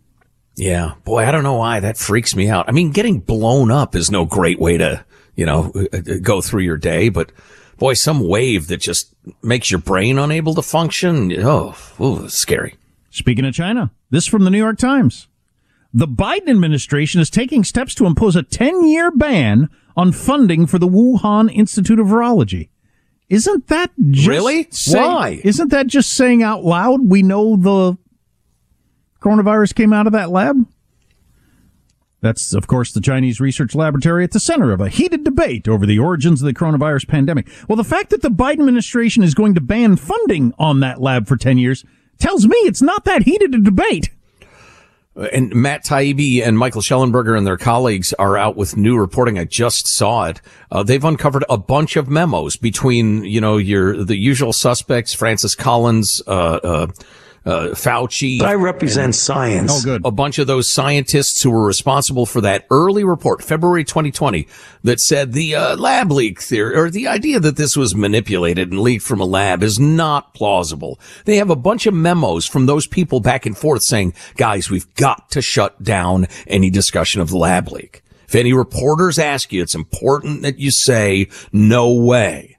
Yeah. 0.56 0.96
Boy, 1.04 1.26
I 1.26 1.32
don't 1.32 1.44
know 1.44 1.58
why 1.58 1.80
that 1.82 1.98
freaks 1.98 2.36
me 2.36 2.50
out. 2.50 2.68
I 2.68 2.72
mean, 2.72 2.92
getting 2.92 3.20
blown 3.20 3.70
up 3.70 3.96
is 3.96 4.10
no 4.10 4.26
great 4.26 4.60
way 4.60 4.78
to, 4.78 5.06
you 5.36 5.46
know, 5.46 5.72
uh, 5.76 5.98
uh, 5.98 6.02
go 6.24 6.42
through 6.42 6.64
your 6.64 6.78
day, 6.78 7.10
but 7.10 7.32
boy, 7.78 7.94
some 7.94 8.28
wave 8.28 8.68
that 8.70 8.78
just 8.78 9.14
makes 9.44 9.70
your 9.70 9.82
brain 9.82 10.18
unable 10.18 10.56
to 10.56 10.64
function. 10.64 11.32
Oh, 11.44 11.76
ooh, 12.02 12.28
scary. 12.28 12.76
Speaking 13.12 13.46
of 13.46 13.54
China, 13.54 13.92
this 14.10 14.26
from 14.26 14.46
the 14.46 14.50
New 14.50 14.58
York 14.58 14.80
Times. 14.80 15.28
The 15.96 16.10
Biden 16.10 16.50
administration 16.50 17.22
is 17.22 17.30
taking 17.30 17.64
steps 17.64 17.96
to 17.96 18.06
impose 18.06 18.36
a 18.36 18.44
10 18.44 18.86
year 18.86 19.12
ban 19.12 19.70
on 19.96 20.12
funding 20.12 20.68
for 20.68 20.78
the 20.78 20.90
Wuhan 20.90 21.50
Institute 21.50 22.02
of 22.02 22.08
Virology. 22.08 22.68
Isn't 23.30 23.68
that 23.68 23.92
just 24.12 24.28
really? 24.28 24.68
Say, 24.72 25.00
Why? 25.00 25.40
Isn't 25.46 25.70
that 25.70 25.88
just 25.88 26.12
saying 26.12 26.44
out 26.44 26.66
loud 26.66 27.10
we 27.10 27.24
know 27.24 27.56
the 27.56 27.98
coronavirus 29.22 29.74
came 29.74 29.94
out 29.94 30.06
of 30.06 30.12
that 30.12 30.32
lab? 30.32 30.68
That's, 32.20 32.54
of 32.54 32.68
course, 32.68 32.92
the 32.92 33.00
Chinese 33.00 33.40
research 33.40 33.74
laboratory 33.74 34.26
at 34.26 34.32
the 34.32 34.40
center 34.40 34.74
of 34.74 34.82
a 34.82 34.90
heated 34.90 35.24
debate 35.24 35.66
over 35.70 35.86
the 35.86 36.00
origins 36.00 36.42
of 36.42 36.46
the 36.46 36.54
coronavirus 36.54 37.08
pandemic. 37.08 37.48
Well, 37.70 37.78
the 37.78 37.86
fact 37.86 38.10
that 38.10 38.22
the 38.22 38.30
Biden 38.30 38.60
administration 38.60 39.24
is 39.24 39.34
going 39.34 39.54
to 39.56 39.62
ban 39.62 39.96
funding 39.96 40.54
on 40.60 40.82
that 40.82 41.00
lab 41.00 41.26
for 41.26 41.38
10 41.38 41.58
years 41.58 41.86
tells 42.20 42.46
me 42.46 42.58
it's 42.58 42.82
not 42.82 43.06
that 43.06 43.24
heated 43.24 43.56
a 43.56 43.60
debate. 43.60 44.10
And 45.16 45.56
Matt 45.56 45.86
Taibbi 45.86 46.46
and 46.46 46.58
Michael 46.58 46.82
Shellenberger 46.82 47.38
and 47.38 47.48
their 47.48 47.58
colleagues 47.58 48.12
are 48.14 48.38
out 48.38 48.58
with 48.58 48.76
new 48.76 48.98
reporting. 48.98 49.40
I 49.40 49.46
just 49.46 49.88
saw 49.88 50.26
it. 50.26 50.42
Uh, 50.72 50.84
they've 50.84 51.04
uncovered 51.04 51.46
a 51.50 51.58
bunch 51.58 51.96
of 51.96 52.10
memos 52.10 52.58
between, 52.58 53.24
you 53.24 53.40
know, 53.40 53.56
your, 53.56 54.04
the 54.04 54.18
usual 54.18 54.52
suspects, 54.52 55.14
Francis 55.14 55.56
Collins, 55.56 56.22
uh, 56.28 56.88
uh, 57.46 57.70
Fauci. 57.74 58.40
But 58.40 58.50
I 58.50 58.56
represent 58.56 59.16
science. 59.16 59.72
Oh, 59.72 59.84
good. 59.84 60.02
A 60.06 60.12
bunch 60.12 60.40
of 60.40 60.48
those 60.48 60.72
scientists 60.72 61.42
who 61.42 61.52
were 61.52 61.66
responsible 61.66 62.26
for 62.26 62.42
that 62.42 62.66
early 62.72 63.04
report, 63.04 63.44
February 63.44 63.84
2020, 63.84 64.48
that 64.84 65.00
said 65.00 65.34
the 65.34 65.56
uh, 65.56 65.76
lab 65.78 66.12
leak 66.12 66.42
theory 66.42 66.76
or 66.76 66.90
the 66.90 67.08
idea 67.08 67.40
that 67.40 67.58
this 67.58 67.78
was 67.78 67.96
manipulated 67.96 68.72
and 68.72 68.82
leaked 68.82 69.06
from 69.06 69.20
a 69.20 69.26
lab 69.26 69.62
is 69.62 69.80
not 69.80 70.34
plausible. 70.34 71.00
They 71.26 71.38
have 71.38 71.50
a 71.50 71.56
bunch 71.56 71.86
of 71.86 71.94
memos 71.94 72.46
from 72.48 72.66
those 72.66 72.88
people 72.88 73.20
back 73.20 73.46
and 73.46 73.58
forth 73.58 73.84
saying, 73.84 74.14
guys, 74.36 74.70
we've 74.70 74.92
got 74.96 75.30
to 75.32 75.42
shut 75.42 75.82
down 75.84 76.28
any 76.48 76.70
discussion 76.70 77.22
of 77.22 77.30
the 77.30 77.38
lab 77.38 77.72
leak. 77.72 78.02
If 78.28 78.34
any 78.34 78.54
reporters 78.54 79.20
ask 79.20 79.54
you, 79.54 79.62
it's 79.62 79.76
important 79.76 80.42
that 80.42 80.58
you 80.58 80.72
say, 80.72 81.28
no 81.52 81.94
way. 81.94 82.58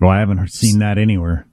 Well, 0.00 0.10
I 0.10 0.20
haven't 0.20 0.46
seen 0.52 0.78
that 0.78 0.98
anywhere. 0.98 1.46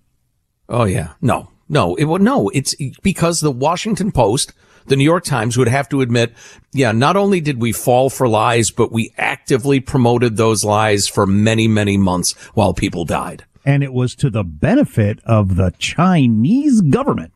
Oh 0.68 0.86
yeah, 0.86 1.14
no, 1.22 1.52
no, 1.70 1.96
it 1.96 2.06
would 2.06 2.22
no. 2.22 2.50
It's 2.50 2.76
because 3.02 3.40
the 3.40 3.52
Washington 3.52 4.12
Post, 4.12 4.54
the 4.88 4.96
New 4.96 5.04
York 5.04 5.24
Times 5.24 5.58
would 5.58 5.68
have 5.68 5.90
to 5.90 6.02
admit, 6.02 6.34
yeah, 6.74 6.92
not 6.92 7.16
only 7.16 7.42
did 7.42 7.62
we 7.62 7.72
fall 7.72 8.10
for 8.10 8.28
lies, 8.28 8.72
but 8.72 8.92
we 8.92 9.14
actively 9.18 9.80
promoted 9.80 10.38
those 10.38 10.64
lies 10.64 11.08
for 11.08 11.26
many, 11.26 11.68
many 11.68 11.98
months 11.98 12.34
while 12.54 12.74
people 12.74 13.06
died. 13.06 13.46
And 13.66 13.84
it 13.84 13.94
was 13.94 14.16
to 14.16 14.30
the 14.30 14.44
benefit 14.44 15.20
of 15.26 15.56
the 15.56 15.74
Chinese 15.80 16.82
government. 16.82 17.34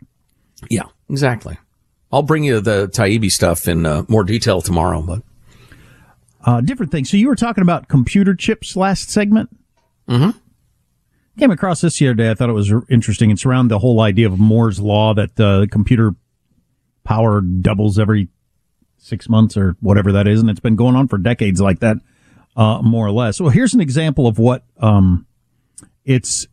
Yeah, 0.70 0.84
exactly. 1.10 1.58
I'll 2.12 2.24
bring 2.24 2.44
you 2.44 2.60
the 2.60 2.88
Taibbi 2.88 3.30
stuff 3.30 3.68
in 3.68 3.86
uh, 3.86 4.04
more 4.08 4.24
detail 4.24 4.62
tomorrow, 4.62 5.02
but 5.02 5.22
uh, 6.44 6.62
different 6.62 6.92
things. 6.92 7.10
So 7.10 7.18
you 7.18 7.28
were 7.28 7.36
talking 7.36 7.62
about 7.62 7.88
computer 7.88 8.36
chips 8.36 8.76
last 8.76 9.10
segment. 9.10 9.50
Mm-hmm. 10.08 10.38
Came 11.40 11.52
across 11.52 11.80
this 11.80 11.98
the 11.98 12.08
other 12.08 12.16
day. 12.16 12.32
I 12.32 12.34
thought 12.34 12.50
it 12.50 12.54
was 12.54 12.74
interesting. 12.90 13.32
It's 13.32 13.46
around 13.46 13.70
the 13.70 13.80
whole 13.80 14.02
idea 14.02 14.28
of 14.28 14.38
Moore's 14.38 14.80
law 14.80 15.14
that 15.14 15.40
uh, 15.40 15.68
computer 15.72 16.16
power 17.06 17.40
doubles 17.40 17.98
every 17.98 18.28
six 18.98 19.30
months 19.30 19.56
or 19.56 19.78
whatever 19.80 20.12
that 20.12 20.28
is, 20.28 20.42
and 20.42 20.50
it's 20.50 20.60
been 20.60 20.76
going 20.76 20.96
on 20.96 21.08
for 21.08 21.18
decades 21.18 21.62
like 21.62 21.80
that, 21.80 21.98
uh, 22.58 22.82
more 22.82 23.08
or 23.08 23.12
less. 23.12 23.40
Well, 23.40 23.52
here's 23.52 23.74
an 23.74 23.80
example 23.80 24.28
of 24.28 24.38
what 24.38 24.64
um, 24.80 25.26
it's. 26.04 26.48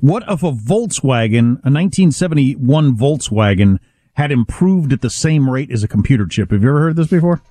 What 0.00 0.22
if 0.26 0.42
a 0.42 0.50
Volkswagen, 0.50 1.60
a 1.62 1.68
1971 1.68 2.96
Volkswagen, 2.96 3.78
had 4.14 4.32
improved 4.32 4.94
at 4.94 5.02
the 5.02 5.10
same 5.10 5.50
rate 5.50 5.70
as 5.70 5.82
a 5.82 5.88
computer 5.88 6.26
chip? 6.26 6.50
Have 6.50 6.62
you 6.62 6.68
ever 6.70 6.80
heard 6.80 6.96
this 6.96 7.08
before? 7.08 7.42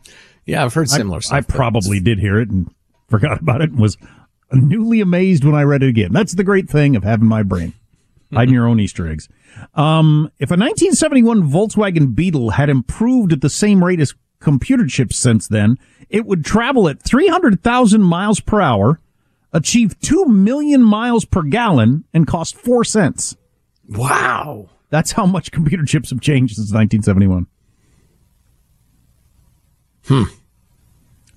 Yeah, 0.47 0.65
I've 0.65 0.73
heard 0.73 0.89
similar 0.89 1.17
I, 1.17 1.19
stuff. 1.19 1.37
I 1.37 1.41
probably 1.41 1.99
did 1.99 2.17
hear 2.17 2.39
it 2.39 2.49
and 2.49 2.73
forgot 3.07 3.39
about 3.41 3.61
it 3.61 3.69
and 3.69 3.79
was 3.79 3.95
newly 4.55 5.01
amazed 5.01 5.43
when 5.43 5.55
I 5.55 5.63
read 5.63 5.83
it 5.83 5.89
again. 5.89 6.11
That's 6.11 6.33
the 6.33 6.43
great 6.43 6.69
thing 6.69 6.95
of 6.95 7.03
having 7.03 7.27
my 7.27 7.43
brain. 7.43 7.73
Hiding 8.33 8.53
your 8.53 8.67
own 8.67 8.79
Easter 8.79 9.07
eggs. 9.07 9.27
Um, 9.73 10.31
if 10.37 10.51
a 10.51 10.57
1971 10.57 11.49
Volkswagen 11.49 12.13
Beetle 12.13 12.51
had 12.51 12.69
improved 12.69 13.33
at 13.33 13.41
the 13.41 13.49
same 13.49 13.83
rate 13.83 13.99
as 13.99 14.13
computer 14.39 14.85
chips 14.85 15.17
since 15.17 15.47
then, 15.47 15.77
it 16.09 16.25
would 16.25 16.45
travel 16.45 16.87
at 16.87 17.01
300,000 17.01 18.01
miles 18.01 18.39
per 18.39 18.61
hour, 18.61 18.99
achieve 19.51 19.99
2 19.99 20.25
million 20.25 20.83
miles 20.83 21.25
per 21.25 21.41
gallon, 21.41 22.05
and 22.13 22.27
cost 22.27 22.55
4 22.55 22.83
cents. 22.83 23.35
Wow. 23.87 24.69
That's 24.89 25.11
how 25.11 25.25
much 25.25 25.51
computer 25.51 25.85
chips 25.85 26.09
have 26.11 26.21
changed 26.21 26.55
since 26.55 26.71
1971. 26.71 27.47
Hmm. 30.05 30.23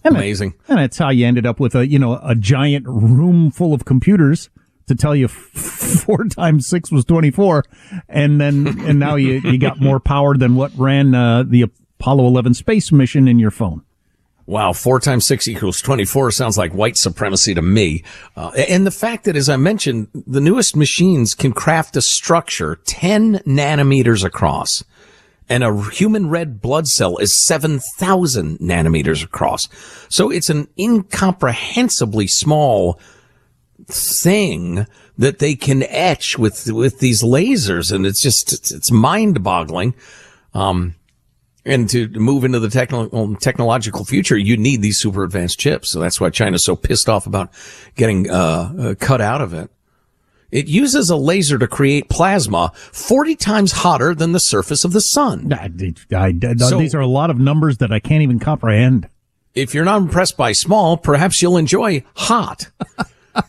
And 0.05 0.17
Amazing. 0.17 0.51
It, 0.51 0.71
and 0.71 0.79
that's 0.79 0.99
how 0.99 1.11
you 1.11 1.27
ended 1.27 1.47
up 1.47 1.61
with 1.61 1.75
a, 1.75 1.87
you 1.87 1.99
know, 1.99 2.21
a 2.23 2.35
giant 2.35 2.87
room 2.87 3.51
full 3.51 3.73
of 3.73 3.85
computers 3.85 4.51
to 4.87 4.95
tell 4.95 5.15
you 5.15 5.27
f- 5.27 5.33
four 6.05 6.25
times 6.25 6.67
six 6.67 6.91
was 6.91 7.05
24. 7.05 7.65
And 8.09 8.41
then, 8.41 8.67
and 8.81 8.99
now 8.99 9.17
you, 9.17 9.41
you 9.45 9.59
got 9.59 9.81
more 9.81 10.01
power 10.01 10.37
than 10.37 10.57
what 10.57 10.73
ran, 10.77 11.15
uh, 11.15 11.45
the 11.45 11.63
Apollo 11.63 12.27
11 12.27 12.55
space 12.55 12.91
mission 12.91 13.29
in 13.29 13.39
your 13.39 13.53
phone. 13.53 13.83
Wow, 14.45 14.73
four 14.73 14.99
times 14.99 15.25
six 15.25 15.47
equals 15.47 15.81
24 15.81 16.33
sounds 16.33 16.59
like 16.59 16.75
white 16.75 16.97
supremacy 16.97 17.55
to 17.55 17.63
me. 17.63 18.03
Uh, 18.37 18.51
and 18.69 18.85
the 18.85 18.91
fact 18.91 19.25
that, 19.25 19.37
as 19.37 19.49
I 19.49 19.57
mentioned, 19.57 20.09
the 20.15 20.41
newest 20.41 20.75
machines 20.75 21.35
can 21.35 21.53
craft 21.53 21.97
a 21.97 22.03
structure 22.03 22.77
10 22.85 23.39
nanometers 23.47 24.25
across 24.25 24.83
and 25.53 25.63
a 25.63 25.91
human 25.91 26.31
red 26.31 26.63
blood 26.63 26.87
cell 26.87 27.19
is 27.19 27.45
7,000 27.45 28.59
nanometers 28.59 29.23
across. 29.23 29.69
So 30.09 30.31
it's 30.31 30.49
an 30.49 30.67
incomprehensibly 30.79 32.27
small 32.27 32.99
thing 33.87 34.87
that 35.19 35.41
they 35.41 35.55
can 35.55 35.83
etch 35.83 36.39
with, 36.39 36.73
with 36.73 37.01
these 37.01 37.23
lasers. 37.23 37.93
And 37.93 38.07
it's 38.07 38.23
just, 38.23 38.73
it's, 38.73 38.91
mind 38.91 39.43
boggling. 39.43 39.95
Um, 40.55 40.95
and 41.67 41.87
to 41.91 42.09
move 42.09 42.45
into 42.45 42.59
the 42.59 43.37
technological 43.39 44.07
future, 44.07 44.39
you 44.39 44.57
need 44.57 44.81
these 44.81 45.01
super 45.01 45.23
advanced 45.23 45.61
chips. 45.61 45.91
So 45.91 46.01
that's 46.01 46.19
why 46.19 46.31
China's 46.31 46.65
so 46.65 46.77
pissed 46.77 47.11
off 47.11 47.27
about 47.27 47.51
getting, 47.95 48.31
uh, 48.31 48.73
uh, 48.79 48.95
cut 48.99 49.21
out 49.21 49.43
of 49.43 49.53
it. 49.53 49.71
It 50.53 50.69
uses 50.69 51.09
a 51.09 51.17
laser 51.17 51.59
to 51.59 51.67
create 51.67 52.11
plasma 52.11 52.73
40 52.75 53.35
times 53.37 53.73
hotter 53.73 54.15
than 54.15 54.33
the 54.33 54.39
surface 54.39 54.85
of 54.85 54.93
the 54.93 55.01
sun. 55.01 55.51
I, 55.53 55.71
I, 56.15 56.35
I, 56.43 56.55
so, 56.57 56.79
these 56.79 56.95
are 56.95 57.01
a 57.01 57.07
lot 57.07 57.31
of 57.31 57.39
numbers 57.39 57.79
that 57.79 57.91
I 57.91 57.99
can't 57.99 58.23
even 58.23 58.39
comprehend. 58.39 59.09
If 59.55 59.75
you're 59.75 59.87
not 59.87 60.03
impressed 60.03 60.37
by 60.37 60.53
small, 60.53 60.99
perhaps 60.99 61.41
you'll 61.43 61.57
enjoy 61.57 62.05
hot. 62.15 62.69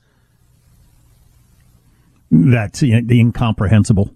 That's 2.32 2.80
the 2.82 3.20
incomprehensible. 3.20 4.14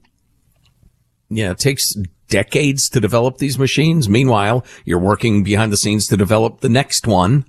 Yeah, 1.30 1.51
it 1.51 1.59
takes 1.59 1.93
decades 2.28 2.89
to 2.89 2.99
develop 2.99 3.38
these 3.38 3.57
machines. 3.57 4.07
Meanwhile, 4.07 4.66
you're 4.86 4.99
working 4.99 5.43
behind 5.43 5.72
the 5.72 5.78
scenes 5.78 6.07
to 6.07 6.18
develop 6.18 6.61
the 6.61 6.70
next 6.70 7.07
one. 7.07 7.45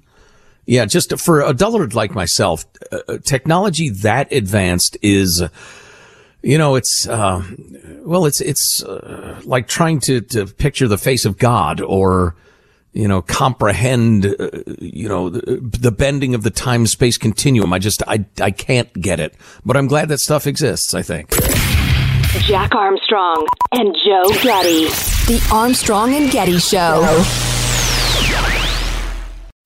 Yeah, 0.67 0.87
just 0.87 1.19
for 1.21 1.43
a 1.43 1.53
dullard 1.53 1.95
like 1.95 2.15
myself, 2.15 2.65
uh, 2.91 3.19
technology 3.23 3.91
that 3.91 4.33
advanced 4.33 4.97
is, 5.03 5.43
you 6.43 6.57
know, 6.57 6.75
it's, 6.77 7.07
uh, 7.07 7.43
well, 8.01 8.25
it's, 8.25 8.41
it's 8.41 8.83
uh, 8.83 9.41
like 9.45 9.69
trying 9.69 10.01
to, 10.01 10.23
to 10.23 10.47
picture 10.47 10.89
the 10.89 10.97
face 10.97 11.27
of 11.27 11.37
God 11.37 11.83
or, 11.83 12.35
you 12.95 13.09
know, 13.09 13.23
comprehend, 13.23 14.25
uh, 14.25 14.49
you 14.79 15.09
know, 15.09 15.29
the, 15.29 15.61
the, 15.61 15.91
bending 15.91 16.35
of 16.35 16.45
the 16.45 16.51
time 16.51 16.87
space 16.87 17.19
continuum. 17.19 17.73
I 17.73 17.81
just, 17.81 18.03
I, 18.07 18.25
I 18.41 18.53
can't 18.53 18.93
get 18.95 19.19
it, 19.19 19.35
but 19.65 19.77
I'm 19.77 19.89
glad 19.89 20.09
that 20.09 20.19
stuff 20.19 20.47
exists, 20.47 20.95
I 20.95 21.03
think. 21.03 21.31
Jack 22.47 22.75
Armstrong 22.75 23.47
and 23.73 23.97
Joe 24.05 24.29
Getty. 24.43 24.87
The 25.27 25.49
Armstrong 25.53 26.15
and 26.15 26.31
Getty 26.31 26.59
Show. 26.59 27.64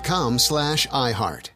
com 0.00 0.38
slash 0.38 0.86
iHeart. 0.88 1.53